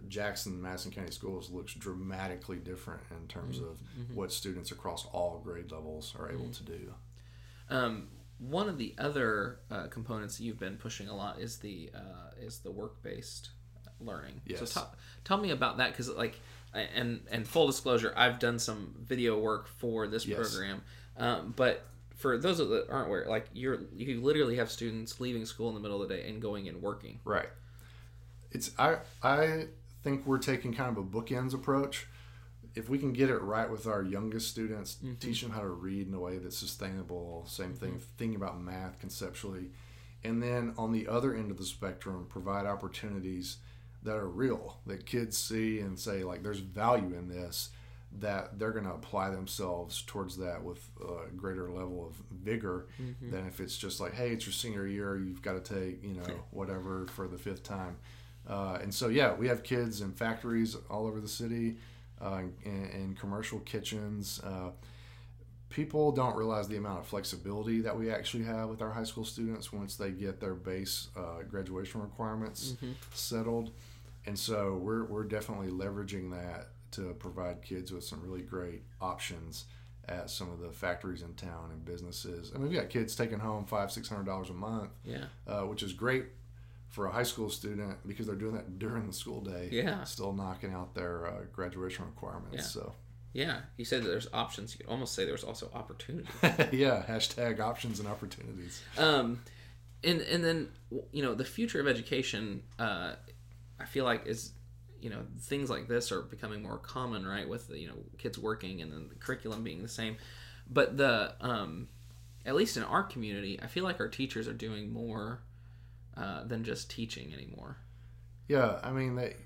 Jackson 0.08 0.60
Madison 0.60 0.90
County 0.92 1.10
Schools 1.10 1.50
looks 1.50 1.74
dramatically 1.74 2.56
different 2.58 3.00
in 3.10 3.26
terms 3.28 3.58
of 3.58 3.78
what 4.14 4.32
students 4.32 4.70
across 4.70 5.06
all 5.06 5.40
grade 5.42 5.70
levels 5.72 6.14
are 6.18 6.30
able 6.30 6.50
to 6.50 6.62
do. 6.62 6.94
Um, 7.70 8.08
one 8.38 8.68
of 8.68 8.78
the 8.78 8.94
other 8.98 9.60
uh, 9.70 9.86
components 9.86 10.36
that 10.38 10.44
you've 10.44 10.58
been 10.58 10.76
pushing 10.76 11.08
a 11.08 11.16
lot 11.16 11.38
is 11.40 11.58
the 11.58 11.90
uh, 11.94 12.30
is 12.40 12.58
the 12.58 12.70
work 12.70 13.02
based 13.02 13.50
learning. 14.00 14.40
Yes. 14.46 14.58
So 14.60 14.66
tell 14.66 14.94
tell 15.24 15.38
me 15.38 15.50
about 15.50 15.78
that 15.78 15.90
because 15.90 16.08
like 16.10 16.38
and 16.74 17.20
and 17.30 17.46
full 17.46 17.66
disclosure, 17.66 18.12
I've 18.16 18.38
done 18.38 18.58
some 18.58 18.94
video 19.00 19.38
work 19.38 19.68
for 19.68 20.06
this 20.08 20.26
Yes. 20.26 20.36
program, 20.38 20.82
um, 21.16 21.54
but 21.56 21.84
for 22.16 22.36
those 22.38 22.58
that 22.58 22.86
aren't 22.90 23.06
aware, 23.08 23.26
like 23.28 23.46
you're 23.54 23.78
you 23.94 24.20
literally 24.20 24.56
have 24.56 24.70
students 24.70 25.20
leaving 25.20 25.46
school 25.46 25.68
in 25.68 25.74
the 25.74 25.80
middle 25.80 26.02
of 26.02 26.08
the 26.08 26.16
day 26.16 26.28
and 26.28 26.42
going 26.42 26.68
and 26.68 26.82
working. 26.82 27.20
Right. 27.24 27.48
It's 28.50 28.70
I 28.78 28.98
I 29.22 29.66
think 30.04 30.26
we're 30.26 30.38
taking 30.38 30.74
kind 30.74 30.96
of 30.96 30.98
a 30.98 31.06
bookends 31.06 31.54
approach. 31.54 32.06
If 32.74 32.88
we 32.88 32.98
can 32.98 33.12
get 33.12 33.30
it 33.30 33.38
right 33.38 33.70
with 33.70 33.86
our 33.86 34.02
youngest 34.02 34.50
students, 34.50 34.96
mm-hmm. 34.96 35.14
teach 35.14 35.40
them 35.40 35.50
how 35.50 35.60
to 35.60 35.68
read 35.68 36.06
in 36.06 36.14
a 36.14 36.20
way 36.20 36.38
that's 36.38 36.58
sustainable. 36.58 37.44
Same 37.48 37.68
mm-hmm. 37.68 37.76
thing, 37.76 38.02
thinking 38.18 38.36
about 38.36 38.60
math 38.60 39.00
conceptually, 39.00 39.70
and 40.22 40.42
then 40.42 40.74
on 40.76 40.92
the 40.92 41.08
other 41.08 41.34
end 41.34 41.50
of 41.50 41.56
the 41.56 41.64
spectrum, 41.64 42.26
provide 42.28 42.66
opportunities 42.66 43.56
that 44.02 44.16
are 44.16 44.28
real 44.28 44.78
that 44.86 45.06
kids 45.06 45.38
see 45.38 45.80
and 45.80 45.98
say 45.98 46.22
like, 46.22 46.42
"There's 46.42 46.60
value 46.60 47.16
in 47.16 47.28
this." 47.28 47.70
That 48.20 48.60
they're 48.60 48.70
going 48.70 48.84
to 48.84 48.92
apply 48.92 49.30
themselves 49.30 50.04
towards 50.06 50.36
that 50.36 50.62
with 50.62 50.88
a 51.02 51.34
greater 51.34 51.68
level 51.68 52.06
of 52.06 52.14
vigor 52.30 52.86
mm-hmm. 53.02 53.32
than 53.32 53.44
if 53.48 53.58
it's 53.58 53.76
just 53.76 53.98
like, 53.98 54.14
hey, 54.14 54.30
it's 54.30 54.46
your 54.46 54.52
senior 54.52 54.86
year, 54.86 55.18
you've 55.18 55.42
got 55.42 55.54
to 55.54 55.74
take, 55.74 56.04
you 56.04 56.14
know, 56.14 56.22
whatever 56.52 57.08
for 57.08 57.26
the 57.26 57.36
fifth 57.36 57.64
time. 57.64 57.96
Uh, 58.48 58.78
and 58.82 58.92
so, 58.92 59.08
yeah, 59.08 59.32
we 59.34 59.48
have 59.48 59.62
kids 59.62 60.00
in 60.00 60.12
factories 60.12 60.76
all 60.90 61.06
over 61.06 61.20
the 61.20 61.28
city, 61.28 61.76
uh, 62.20 62.42
in, 62.64 62.84
in 62.90 63.16
commercial 63.18 63.58
kitchens. 63.60 64.40
Uh, 64.44 64.70
people 65.70 66.12
don't 66.12 66.36
realize 66.36 66.68
the 66.68 66.76
amount 66.76 67.00
of 67.00 67.06
flexibility 67.06 67.80
that 67.80 67.98
we 67.98 68.10
actually 68.10 68.44
have 68.44 68.68
with 68.68 68.80
our 68.82 68.90
high 68.90 69.02
school 69.04 69.24
students 69.24 69.72
once 69.72 69.96
they 69.96 70.10
get 70.10 70.40
their 70.40 70.54
base 70.54 71.08
uh, 71.16 71.42
graduation 71.50 72.00
requirements 72.00 72.74
settled. 73.14 73.70
And 74.26 74.38
so, 74.38 74.74
we're, 74.82 75.04
we're 75.04 75.24
definitely 75.24 75.68
leveraging 75.68 76.30
that 76.32 76.68
to 76.92 77.14
provide 77.18 77.60
kids 77.62 77.92
with 77.92 78.04
some 78.04 78.22
really 78.22 78.42
great 78.42 78.82
options 79.00 79.64
at 80.08 80.28
some 80.30 80.50
of 80.52 80.60
the 80.60 80.70
factories 80.70 81.22
in 81.22 81.32
town 81.34 81.70
and 81.72 81.84
businesses. 81.84 82.52
I 82.54 82.58
mean, 82.58 82.68
we 82.68 82.76
got 82.76 82.90
kids 82.90 83.16
taking 83.16 83.38
home 83.38 83.64
five, 83.64 83.90
six 83.90 84.08
hundred 84.08 84.26
dollars 84.26 84.50
a 84.50 84.52
month 84.52 84.90
Yeah. 85.04 85.24
uh, 85.48 85.62
which 85.62 85.82
is 85.82 85.92
great 85.94 86.26
for 86.94 87.06
a 87.06 87.10
high 87.12 87.24
school 87.24 87.50
student 87.50 87.96
because 88.06 88.24
they're 88.26 88.36
doing 88.36 88.54
that 88.54 88.78
during 88.78 89.08
the 89.08 89.12
school 89.12 89.40
day. 89.40 89.68
Yeah. 89.72 90.04
Still 90.04 90.32
knocking 90.32 90.72
out 90.72 90.94
their 90.94 91.26
uh, 91.26 91.32
graduation 91.52 92.04
requirements. 92.04 92.54
Yeah. 92.56 92.62
So, 92.62 92.94
Yeah, 93.32 93.60
you 93.76 93.84
said 93.84 94.04
that 94.04 94.08
there's 94.08 94.28
options. 94.32 94.72
You 94.72 94.84
could 94.84 94.92
almost 94.92 95.12
say 95.12 95.24
there's 95.24 95.42
also 95.42 95.68
opportunity. 95.74 96.28
yeah, 96.70 97.02
hashtag 97.08 97.58
options 97.58 97.98
and 97.98 98.08
opportunities. 98.08 98.80
um, 98.96 99.40
and 100.04 100.20
and 100.20 100.44
then 100.44 100.68
you 101.10 101.22
know 101.22 101.34
the 101.34 101.44
future 101.44 101.80
of 101.80 101.88
education. 101.88 102.62
Uh, 102.78 103.14
I 103.80 103.86
feel 103.86 104.04
like 104.04 104.26
is 104.26 104.52
you 105.00 105.10
know 105.10 105.22
things 105.40 105.68
like 105.68 105.88
this 105.88 106.12
are 106.12 106.22
becoming 106.22 106.62
more 106.62 106.78
common, 106.78 107.26
right? 107.26 107.48
With 107.48 107.66
the, 107.66 107.78
you 107.78 107.88
know 107.88 107.96
kids 108.18 108.38
working 108.38 108.82
and 108.82 108.92
then 108.92 109.08
the 109.08 109.16
curriculum 109.16 109.64
being 109.64 109.82
the 109.82 109.88
same, 109.88 110.16
but 110.70 110.96
the 110.96 111.34
um, 111.40 111.88
at 112.46 112.54
least 112.54 112.76
in 112.76 112.84
our 112.84 113.02
community, 113.02 113.58
I 113.60 113.66
feel 113.66 113.82
like 113.82 113.98
our 113.98 114.08
teachers 114.08 114.46
are 114.46 114.52
doing 114.52 114.92
more 114.92 115.40
uh, 116.16 116.44
than 116.44 116.64
just 116.64 116.90
teaching 116.90 117.32
anymore. 117.32 117.78
Yeah, 118.48 118.78
I 118.82 118.90
mean, 118.90 119.16
they, 119.16 119.36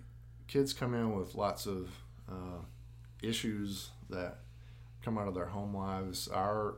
kids 0.46 0.72
come 0.72 0.94
in 0.94 1.16
with 1.16 1.34
lots 1.34 1.66
of 1.66 1.88
uh, 2.28 2.62
issues 3.22 3.90
that 4.10 4.38
come 5.02 5.18
out 5.18 5.28
of 5.28 5.34
their 5.34 5.46
home 5.46 5.74
lives. 5.74 6.28
Our 6.28 6.76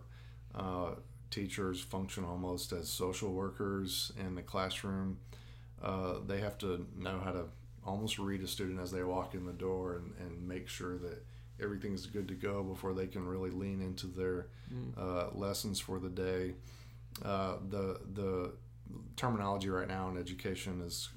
uh, 0.55 0.93
teachers 1.31 1.81
function 1.81 2.25
almost 2.25 2.73
as 2.73 2.89
social 2.89 3.33
workers 3.33 4.13
in 4.19 4.35
the 4.35 4.43
classroom. 4.43 5.19
Uh, 5.83 6.17
they 6.27 6.41
have 6.41 6.59
to 6.59 6.87
know 6.97 7.21
how 7.21 7.33
to 7.33 7.45
almost 7.87 8.19
read 8.19 8.43
a 8.43 8.47
student 8.47 8.79
as 8.79 8.91
they 8.91 9.03
walk 9.03 9.35
in 9.35 9.47
the 9.47 9.53
door 9.53 9.97
and, 9.97 10.13
and 10.21 10.47
make 10.47 10.69
sure 10.69 10.99
that 10.99 11.25
everything's 11.63 12.07
good 12.07 12.29
to 12.29 12.35
go 12.35 12.63
before 12.63 12.93
they 12.93 13.07
can 13.07 13.27
really 13.27 13.51
lean 13.51 13.81
into 13.81 14.07
their 14.07 14.49
uh, 14.99 15.29
lessons 15.33 15.81
for 15.81 15.99
the 15.99 16.09
day. 16.09 16.55
Uh, 17.25 17.57
the 17.69 18.01
the 18.15 18.30
terminology 19.25 19.69
right 19.69 19.87
now 19.89 20.09
in 20.09 20.17
education 20.19 20.81
is 20.85 21.11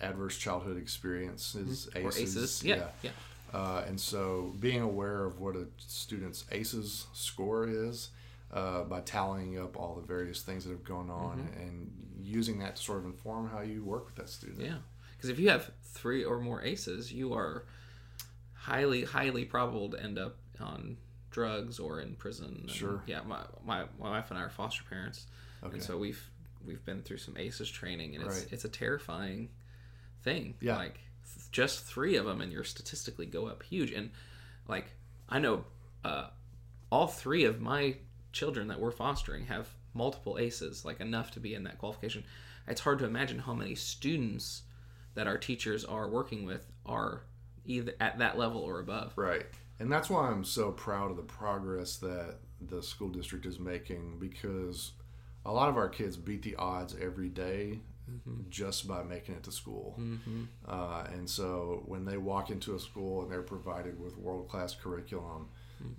adverse 0.00 0.36
childhood 0.38 0.76
experiences, 0.76 1.88
Or 1.96 2.08
ACEs. 2.10 2.36
ACEs, 2.36 2.64
yeah, 2.64 2.88
yeah, 3.02 3.10
Uh, 3.52 3.84
and 3.88 3.98
so 3.98 4.54
being 4.60 4.82
aware 4.82 5.24
of 5.24 5.40
what 5.40 5.56
a 5.56 5.66
student's 5.78 6.44
ACEs 6.52 7.06
score 7.14 7.66
is 7.66 8.10
uh, 8.52 8.82
by 8.84 9.00
tallying 9.00 9.58
up 9.58 9.76
all 9.76 9.94
the 10.00 10.06
various 10.06 10.42
things 10.42 10.64
that 10.64 10.70
have 10.70 10.84
gone 10.84 11.10
on 11.10 11.38
Mm-hmm. 11.38 11.60
and 11.62 11.90
using 12.20 12.58
that 12.58 12.76
to 12.76 12.82
sort 12.82 12.98
of 12.98 13.06
inform 13.06 13.48
how 13.48 13.60
you 13.60 13.82
work 13.82 14.04
with 14.06 14.16
that 14.16 14.28
student. 14.28 14.60
yeah. 14.60 14.76
Because 15.16 15.30
if 15.30 15.38
you 15.38 15.48
have 15.48 15.70
three 15.82 16.22
or 16.24 16.38
more 16.40 16.62
aces, 16.62 17.12
you 17.12 17.32
are 17.34 17.64
highly, 18.54 19.04
highly 19.04 19.44
probable 19.44 19.88
to 19.90 20.02
end 20.02 20.18
up 20.18 20.36
on 20.60 20.96
drugs 21.30 21.78
or 21.78 22.00
in 22.00 22.14
prison. 22.14 22.58
And, 22.62 22.70
Sure. 22.70 23.02
Yeah, 23.06 23.20
my, 23.26 23.40
my 23.64 23.84
my 23.98 24.10
wife 24.10 24.30
and 24.30 24.38
I 24.38 24.42
are 24.42 24.50
foster 24.50 24.84
parents, 24.88 25.26
Okay. 25.64 25.74
and 25.74 25.82
so 25.82 25.96
we've 25.96 26.22
we've 26.64 26.84
been 26.84 27.02
through 27.02 27.18
some 27.18 27.36
aces 27.36 27.70
training, 27.70 28.14
and 28.14 28.24
it's 28.24 28.40
Right. 28.40 28.52
it's 28.52 28.64
a 28.64 28.68
terrifying 28.68 29.50
thing. 30.22 30.56
Yeah. 30.60 30.76
Like 30.76 30.94
th- 30.94 31.50
just 31.50 31.84
three 31.84 32.16
of 32.16 32.26
them, 32.26 32.40
and 32.40 32.52
you're 32.52 32.64
statistically 32.64 33.26
go 33.26 33.46
up 33.46 33.62
huge. 33.62 33.92
And 33.92 34.10
like 34.66 34.90
I 35.28 35.38
know, 35.38 35.64
uh, 36.04 36.28
all 36.90 37.06
three 37.06 37.44
of 37.44 37.60
my 37.60 37.96
children 38.32 38.68
that 38.68 38.80
we're 38.80 38.90
fostering 38.90 39.46
have 39.46 39.68
multiple 39.94 40.38
aces, 40.38 40.84
like 40.84 41.00
enough 41.00 41.30
to 41.32 41.40
be 41.40 41.54
in 41.54 41.64
that 41.64 41.78
qualification. 41.78 42.24
It's 42.66 42.80
hard 42.82 42.98
to 43.00 43.04
imagine 43.06 43.38
how 43.38 43.54
many 43.54 43.74
students 43.74 44.62
that 45.14 45.26
our 45.26 45.38
teachers 45.38 45.84
are 45.84 46.08
working 46.08 46.44
with 46.44 46.66
are 46.86 47.22
either 47.64 47.94
at 48.00 48.18
that 48.18 48.38
level 48.38 48.60
or 48.60 48.78
above. 48.80 49.12
Right. 49.16 49.46
And 49.80 49.90
that's 49.90 50.10
why 50.10 50.28
I'm 50.28 50.44
so 50.44 50.72
proud 50.72 51.10
of 51.10 51.16
the 51.16 51.22
progress 51.22 51.96
that 51.98 52.36
the 52.60 52.82
school 52.82 53.08
district 53.08 53.46
is 53.46 53.58
making 53.58 54.18
because 54.18 54.92
a 55.48 55.52
lot 55.52 55.68
of 55.68 55.76
our 55.76 55.88
kids 55.88 56.16
beat 56.16 56.42
the 56.42 56.54
odds 56.56 56.94
every 57.00 57.28
day 57.28 57.80
just 58.48 58.86
by 58.86 59.02
making 59.02 59.34
it 59.34 59.42
to 59.42 59.52
school. 59.52 59.96
Mm-hmm. 59.98 60.44
Uh, 60.66 61.04
and 61.12 61.28
so 61.28 61.82
when 61.86 62.04
they 62.04 62.16
walk 62.16 62.50
into 62.50 62.74
a 62.74 62.80
school 62.80 63.22
and 63.22 63.30
they're 63.30 63.42
provided 63.42 64.00
with 64.00 64.16
world 64.16 64.48
class 64.48 64.74
curriculum, 64.74 65.48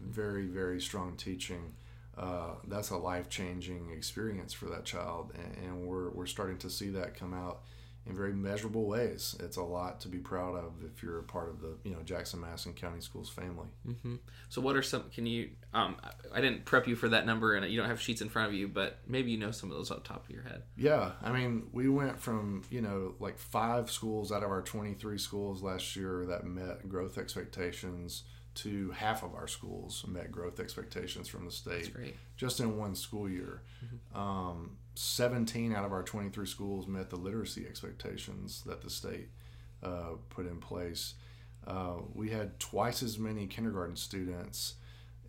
very, 0.02 0.46
very 0.46 0.80
strong 0.80 1.16
teaching, 1.18 1.74
uh, 2.18 2.56
that's 2.68 2.90
a 2.90 2.98
life 2.98 3.30
changing 3.30 3.92
experience 3.92 4.54
for 4.54 4.66
that 4.66 4.86
child. 4.86 5.32
And, 5.36 5.66
and 5.66 5.88
we're, 5.88 6.10
we're 6.10 6.26
starting 6.26 6.58
to 6.60 6.70
see 6.70 6.90
that 6.90 7.16
come 7.16 7.34
out 7.34 7.62
in 8.10 8.16
very 8.16 8.34
measurable 8.34 8.86
ways. 8.86 9.36
It's 9.40 9.58
a 9.58 9.64
lot 9.64 10.02
to 10.02 10.08
be 10.08 10.18
proud 10.18 10.56
of 10.56 10.74
if 10.84 11.04
you're 11.04 11.20
a 11.20 11.24
part 11.24 11.50
of 11.50 11.62
the 11.62 11.78
you 11.84 11.92
know 11.92 12.02
Jackson 12.04 12.42
Madison 12.42 12.74
County 12.74 13.02
Schools 13.02 13.30
family. 13.30 13.68
Mm-hmm. 13.88 14.16
So, 14.50 14.62
what 14.62 14.76
are 14.76 14.82
some? 14.82 15.10
Can 15.14 15.26
you? 15.26 15.52
Um, 15.74 15.98
I 16.34 16.42
didn't 16.42 16.66
prep 16.66 16.88
you 16.88 16.96
for 16.96 17.10
that 17.10 17.26
number, 17.26 17.56
and 17.56 17.70
you 17.72 17.80
don't 17.80 17.90
have 17.90 18.02
sheets 18.02 18.22
in 18.22 18.30
front 18.30 18.50
of 18.50 18.54
you, 18.54 18.68
but 18.68 19.00
maybe 19.08 19.32
you 19.32 19.38
know 19.38 19.52
some 19.52 19.70
of 19.72 19.78
those 19.78 19.92
off 19.92 20.04
the 20.04 20.10
top 20.10 20.26
of 20.26 20.32
your 20.32 20.44
head. 20.44 20.64
Yeah, 20.76 21.12
I 21.22 21.32
mean, 21.32 21.68
we 21.72 21.88
went 21.88 22.20
from 22.20 22.64
you 22.70 22.82
know 22.82 23.16
like 23.20 23.38
five 23.38 23.92
schools 23.92 24.32
out 24.32 24.44
of 24.44 24.50
our 24.50 24.62
23 24.62 25.18
schools 25.18 25.62
last 25.62 25.96
year 25.96 26.26
that 26.28 26.46
met 26.46 26.90
growth 26.90 27.18
expectations 27.18 28.24
to 28.56 28.92
half 28.92 29.24
of 29.24 29.34
our 29.36 29.48
schools 29.48 30.04
met 30.08 30.32
growth 30.32 30.60
expectations 30.60 31.28
from 31.28 31.46
the 31.46 31.52
state 31.52 31.94
just 32.36 32.60
in 32.60 32.78
one 32.78 32.96
school 32.96 33.30
year. 33.30 33.62
Um, 34.14 34.78
17 34.96 35.74
out 35.74 35.86
of 35.86 35.94
our 35.94 36.04
23 36.04 36.46
schools 36.46 36.88
met 36.88 37.10
the 37.10 37.16
literacy 37.16 37.66
expectations 37.68 38.64
that 38.66 38.82
the 38.82 38.90
state 38.90 39.30
uh, 39.84 40.16
put 40.30 40.46
in 40.46 40.58
place. 40.58 41.14
Uh, 41.66 41.96
we 42.14 42.30
had 42.30 42.60
twice 42.60 43.02
as 43.04 43.18
many 43.18 43.46
kindergarten 43.48 43.96
students 43.96 44.76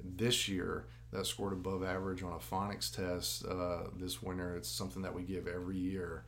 this 0.03 0.49
year 0.49 0.87
that 1.13 1.27
scored 1.27 1.53
above 1.53 1.85
average 1.85 2.23
on 2.23 2.33
a 2.33 2.37
phonics 2.39 2.95
test 2.95 3.45
uh, 3.47 3.89
this 3.97 4.23
winter. 4.23 4.57
It's 4.57 4.69
something 4.69 5.03
that 5.03 5.15
we 5.15 5.23
give 5.23 5.47
every 5.47 5.77
year. 5.77 6.25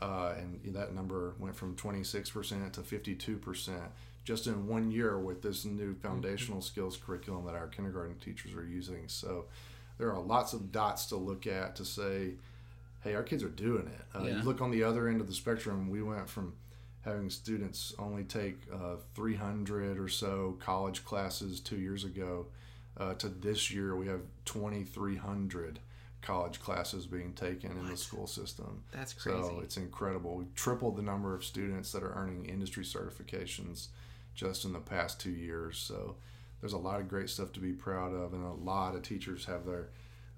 Uh, 0.00 0.34
and 0.36 0.60
that 0.74 0.94
number 0.94 1.34
went 1.38 1.56
from 1.56 1.74
26% 1.74 2.72
to 2.72 2.80
52% 2.82 3.80
just 4.26 4.48
in 4.48 4.66
one 4.66 4.90
year 4.90 5.18
with 5.20 5.40
this 5.40 5.64
new 5.64 5.94
foundational 5.94 6.60
skills 6.60 6.96
curriculum 6.96 7.46
that 7.46 7.54
our 7.54 7.68
kindergarten 7.68 8.16
teachers 8.18 8.54
are 8.54 8.66
using. 8.66 9.04
So 9.06 9.44
there 9.98 10.12
are 10.12 10.20
lots 10.20 10.52
of 10.52 10.72
dots 10.72 11.06
to 11.06 11.16
look 11.16 11.46
at 11.46 11.76
to 11.76 11.84
say, 11.84 12.32
hey, 13.04 13.14
our 13.14 13.22
kids 13.22 13.44
are 13.44 13.48
doing 13.48 13.86
it. 13.86 14.04
Uh, 14.18 14.24
Yeah. 14.24 14.36
You 14.38 14.42
look 14.42 14.60
on 14.60 14.72
the 14.72 14.82
other 14.82 15.06
end 15.08 15.20
of 15.20 15.28
the 15.28 15.32
spectrum, 15.32 15.88
we 15.88 16.02
went 16.02 16.28
from 16.28 16.54
having 17.02 17.30
students 17.30 17.94
only 18.00 18.24
take 18.24 18.58
uh, 18.74 18.96
300 19.14 19.96
or 19.96 20.08
so 20.08 20.56
college 20.58 21.04
classes 21.04 21.60
two 21.60 21.76
years 21.76 22.02
ago 22.02 22.46
uh, 22.98 23.14
to 23.14 23.28
this 23.28 23.70
year 23.70 23.94
we 23.94 24.08
have 24.08 24.22
2,300 24.44 25.78
college 26.20 26.60
classes 26.60 27.06
being 27.06 27.32
taken 27.34 27.70
in 27.78 27.86
the 27.86 27.96
school 27.96 28.26
system. 28.26 28.82
That's 28.90 29.12
crazy. 29.12 29.38
So 29.40 29.60
it's 29.62 29.76
incredible. 29.76 30.34
We've 30.34 30.54
tripled 30.56 30.96
the 30.96 31.02
number 31.02 31.32
of 31.34 31.44
students 31.44 31.92
that 31.92 32.02
are 32.02 32.12
earning 32.14 32.46
industry 32.46 32.82
certifications 32.84 33.88
just 34.36 34.64
in 34.64 34.72
the 34.72 34.78
past 34.78 35.18
two 35.20 35.30
years. 35.32 35.78
So 35.78 36.16
there's 36.60 36.74
a 36.74 36.78
lot 36.78 37.00
of 37.00 37.08
great 37.08 37.28
stuff 37.28 37.52
to 37.54 37.60
be 37.60 37.72
proud 37.72 38.12
of, 38.14 38.32
and 38.32 38.44
a 38.44 38.52
lot 38.52 38.94
of 38.94 39.02
teachers 39.02 39.44
have 39.46 39.66
their 39.66 39.88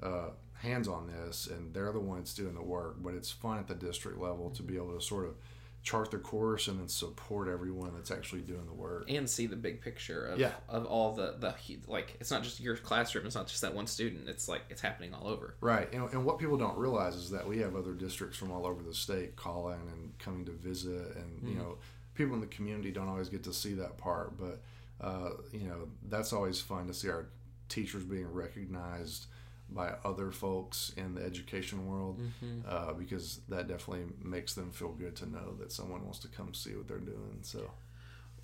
uh, 0.02 0.30
hands 0.54 0.88
on 0.88 1.08
this, 1.08 1.46
and 1.48 1.74
they're 1.74 1.92
the 1.92 2.00
ones 2.00 2.32
doing 2.32 2.54
the 2.54 2.62
work. 2.62 2.96
But 3.02 3.14
it's 3.14 3.30
fun 3.30 3.58
at 3.58 3.68
the 3.68 3.74
district 3.74 4.18
level 4.20 4.50
to 4.50 4.62
be 4.62 4.76
able 4.76 4.94
to 4.98 5.04
sort 5.04 5.26
of 5.26 5.34
chart 5.82 6.10
the 6.10 6.18
course 6.18 6.66
and 6.68 6.80
then 6.80 6.88
support 6.88 7.48
everyone 7.48 7.92
that's 7.94 8.10
actually 8.10 8.40
doing 8.42 8.66
the 8.66 8.72
work. 8.74 9.04
and 9.08 9.30
see 9.30 9.46
the 9.46 9.56
big 9.56 9.80
picture 9.80 10.26
of, 10.26 10.38
Yeah. 10.38 10.50
of 10.68 10.84
all 10.86 11.14
the, 11.14 11.36
the 11.38 11.54
like 11.86 12.16
it's 12.20 12.32
not 12.32 12.42
just 12.42 12.58
your 12.60 12.76
classroom 12.76 13.24
it's 13.26 13.36
not 13.36 13.46
just 13.46 13.60
that 13.62 13.72
one 13.74 13.86
student 13.86 14.28
it's 14.28 14.48
like 14.48 14.62
it's 14.70 14.80
happening 14.80 15.14
all 15.14 15.28
over 15.28 15.54
Right, 15.60 15.88
and, 15.94 16.12
and 16.12 16.24
what 16.24 16.38
people 16.40 16.56
don't 16.58 16.76
realize 16.76 17.14
is 17.14 17.30
that 17.30 17.46
we 17.46 17.58
have 17.60 17.76
other 17.76 17.92
districts 17.94 18.36
from 18.36 18.50
all 18.50 18.66
over 18.66 18.82
the 18.82 18.92
state 18.92 19.36
calling 19.36 19.80
and 19.92 20.18
coming 20.18 20.44
to 20.46 20.52
visit, 20.52 21.14
and 21.16 21.48
you 21.48 21.54
Mhm. 21.54 21.58
know, 21.58 21.78
people 22.18 22.34
in 22.34 22.40
the 22.40 22.46
community 22.48 22.90
don't 22.90 23.08
always 23.08 23.30
get 23.30 23.44
to 23.44 23.52
see 23.54 23.72
that 23.74 23.96
part, 23.96 24.36
but 24.38 24.60
uh, 25.00 25.30
you 25.52 25.66
know, 25.68 25.88
that's 26.10 26.32
always 26.32 26.60
fun 26.60 26.86
to 26.88 26.92
see 26.92 27.08
our 27.08 27.28
teachers 27.68 28.02
being 28.02 28.30
recognized 28.30 29.26
by 29.70 29.92
other 30.04 30.30
folks 30.32 30.92
in 30.96 31.14
the 31.14 31.22
education 31.22 31.86
world, 31.86 32.18
mm-hmm. 32.18 32.60
uh, 32.68 32.92
because 32.94 33.40
that 33.48 33.68
definitely 33.68 34.06
makes 34.22 34.54
them 34.54 34.70
feel 34.72 34.92
good 34.92 35.14
to 35.14 35.30
know 35.30 35.54
that 35.60 35.70
someone 35.70 36.02
wants 36.04 36.18
to 36.18 36.28
come 36.28 36.52
see 36.52 36.74
what 36.74 36.88
they're 36.88 36.98
doing. 36.98 37.38
So. 37.42 37.70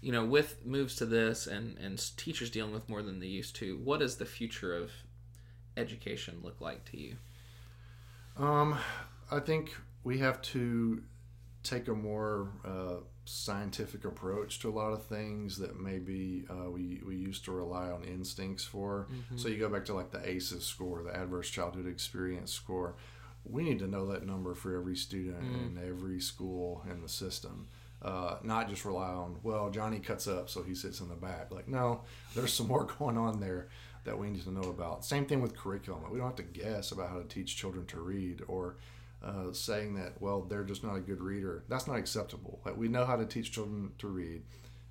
you 0.00 0.12
know 0.12 0.24
with 0.24 0.64
moves 0.66 0.96
to 0.96 1.06
this 1.06 1.46
and 1.46 1.78
and 1.78 1.98
teachers 2.18 2.50
dealing 2.50 2.74
with 2.74 2.86
more 2.90 3.02
than 3.02 3.20
they 3.20 3.26
used 3.26 3.56
to 3.56 3.78
what 3.78 4.00
does 4.00 4.16
the 4.16 4.26
future 4.26 4.74
of 4.76 4.90
education 5.78 6.40
look 6.42 6.60
like 6.60 6.84
to 6.84 7.00
you 7.00 7.16
Um, 8.36 8.76
I 9.30 9.40
think 9.40 9.74
we 10.02 10.18
have 10.18 10.42
to 10.52 11.02
take 11.62 11.88
a 11.88 11.94
more 11.94 12.50
uh, 12.64 12.96
scientific 13.24 14.04
approach 14.04 14.58
to 14.60 14.68
a 14.68 14.72
lot 14.72 14.92
of 14.92 15.02
things 15.04 15.56
that 15.58 15.78
maybe 15.80 16.44
uh, 16.50 16.70
we, 16.70 17.00
we 17.06 17.16
used 17.16 17.44
to 17.46 17.52
rely 17.52 17.90
on 17.90 18.04
instincts 18.04 18.64
for. 18.64 19.06
Mhm. 19.10 19.38
So 19.40 19.48
you 19.48 19.58
go 19.58 19.68
back 19.68 19.84
to 19.86 19.94
like 19.94 20.10
the 20.10 20.26
ACEs 20.28 20.64
score, 20.64 21.02
the 21.02 21.14
Adverse 21.16 21.48
Childhood 21.50 21.86
Experience 21.86 22.52
score. 22.52 22.94
We 23.44 23.62
need 23.62 23.78
to 23.80 23.86
know 23.86 24.06
that 24.06 24.26
number 24.26 24.54
for 24.54 24.74
every 24.76 24.96
student 24.96 25.42
Mm. 25.42 25.78
in 25.78 25.88
every 25.88 26.20
school 26.20 26.82
in 26.90 27.02
the 27.02 27.08
system. 27.08 27.68
Uh, 28.02 28.36
not 28.42 28.68
just 28.68 28.84
rely 28.84 29.08
on, 29.08 29.38
well, 29.42 29.70
Johnny 29.70 29.98
cuts 29.98 30.26
up, 30.28 30.50
so 30.50 30.62
he 30.62 30.74
sits 30.74 31.00
in 31.00 31.08
the 31.08 31.14
back. 31.14 31.50
Like, 31.50 31.68
no, 31.68 32.02
there's 32.34 32.52
some 32.52 32.66
more 32.68 32.84
going 32.98 33.16
on 33.16 33.40
there 33.40 33.68
that 34.04 34.18
we 34.18 34.28
need 34.28 34.42
to 34.44 34.50
know 34.50 34.68
about. 34.68 35.02
Same 35.04 35.24
thing 35.24 35.40
with 35.40 35.56
curriculum. 35.56 36.02
We 36.10 36.18
don't 36.18 36.26
have 36.26 36.36
to 36.36 36.42
guess 36.42 36.92
about 36.92 37.08
how 37.08 37.18
to 37.18 37.24
teach 37.24 37.56
children 37.56 37.86
to 37.86 38.00
read 38.00 38.42
or 38.48 38.76
uh, 39.24 39.52
saying 39.52 39.94
that, 39.94 40.20
well, 40.20 40.42
they're 40.42 40.64
just 40.64 40.84
not 40.84 40.94
a 40.96 41.00
good 41.00 41.20
reader. 41.20 41.64
That's 41.68 41.86
not 41.86 41.96
acceptable. 41.96 42.60
Like, 42.64 42.76
we 42.76 42.88
know 42.88 43.04
how 43.04 43.16
to 43.16 43.24
teach 43.26 43.50
children 43.52 43.92
to 43.98 44.08
read. 44.08 44.42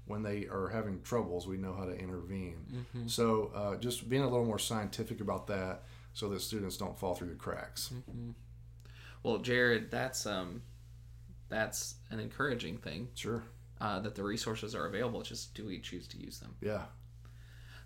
When 0.06 0.24
they 0.24 0.48
are 0.48 0.68
having 0.68 1.02
troubles, 1.04 1.48
we 1.48 1.56
know 1.58 1.74
how 1.74 1.86
to 1.86 1.94
intervene. 1.98 2.66
mm-hmm. 2.74 3.08
So, 3.08 3.52
uh, 3.56 3.76
just 3.78 4.10
being 4.10 4.24
a 4.24 4.30
little 4.30 4.46
more 4.46 4.60
scientific 4.60 5.22
about 5.22 5.48
that 5.48 5.84
so 6.14 6.28
that 6.30 6.42
students 6.42 6.76
don't 6.78 7.00
fall 7.00 7.16
through 7.16 7.30
the 7.30 7.36
cracks. 7.36 7.92
Mm-hmm. 7.94 8.32
well 9.24 9.38
jared 9.38 9.90
that's 9.90 10.26
um 10.26 10.62
that's 11.50 11.96
an 12.12 12.20
encouraging 12.20 12.78
thing 12.78 13.08
Sure. 13.16 13.44
uh, 13.80 14.00
that 14.02 14.16
the 14.16 14.24
resources 14.24 14.76
are 14.76 14.86
available 14.86 15.22
it's 15.22 15.30
just 15.30 15.54
do 15.56 15.66
we 15.66 15.80
choose 15.80 16.08
to 16.10 16.18
use 16.18 16.40
them 16.40 16.56
Yeah. 16.62 16.84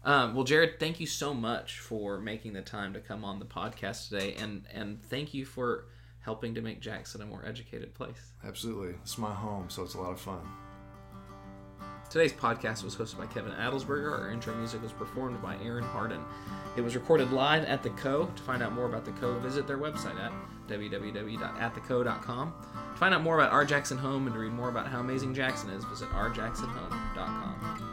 Um, 0.03 0.35
well, 0.35 0.45
Jared, 0.45 0.79
thank 0.79 0.99
you 1.01 1.07
so 1.07 1.33
much 1.33 1.79
for 1.79 2.19
making 2.19 2.53
the 2.53 2.61
time 2.61 2.93
to 2.93 2.99
come 3.01 3.25
on 3.25 3.39
the 3.39 3.45
podcast 3.45 4.07
today, 4.09 4.35
and 4.39 4.63
and 4.73 5.01
thank 5.03 5.33
you 5.33 5.43
for 5.43 5.85
helping 6.27 6.53
to 6.53 6.61
make 6.61 6.81
Jackson 6.81 7.21
a 7.21 7.25
more 7.25 7.41
educated 7.45 7.93
place. 7.93 8.33
Absolutely. 8.45 8.95
It's 9.01 9.17
my 9.17 9.33
home, 9.33 9.69
so 9.69 9.81
it's 9.83 9.93
a 9.93 10.01
lot 10.01 10.11
of 10.11 10.19
fun. 10.19 10.41
Today's 12.09 12.33
podcast 12.33 12.83
was 12.83 12.97
hosted 12.97 13.17
by 13.17 13.27
Kevin 13.27 13.53
Adelsberger. 13.53 14.11
Our 14.11 14.29
intro 14.29 14.53
music 14.53 14.83
was 14.83 14.91
performed 14.91 15.41
by 15.41 15.55
Aaron 15.63 15.85
Harden. 15.85 16.19
It 16.75 16.81
was 16.81 16.95
recorded 16.95 17.31
live 17.31 17.63
at 17.63 17.81
the 17.81 17.91
Co. 17.91 18.25
To 18.25 18.43
find 18.43 18.61
out 18.61 18.73
more 18.73 18.87
about 18.87 19.05
the 19.05 19.13
Co, 19.13 19.39
visit 19.39 19.67
their 19.67 19.77
website 19.77 20.19
at 20.19 20.33
www.attheco.com. 20.67 22.53
To 22.73 22.99
find 22.99 23.15
out 23.15 23.23
more 23.23 23.39
about 23.39 23.53
R 23.53 23.63
Jackson 23.63 23.97
Home 23.97 24.27
and 24.27 24.33
to 24.33 24.39
read 24.41 24.51
more 24.51 24.67
about 24.67 24.87
how 24.87 24.99
amazing 24.99 25.33
Jackson 25.33 25.69
is, 25.69 25.85
visit 25.85 26.09
rjacksonhome.com. 26.09 27.86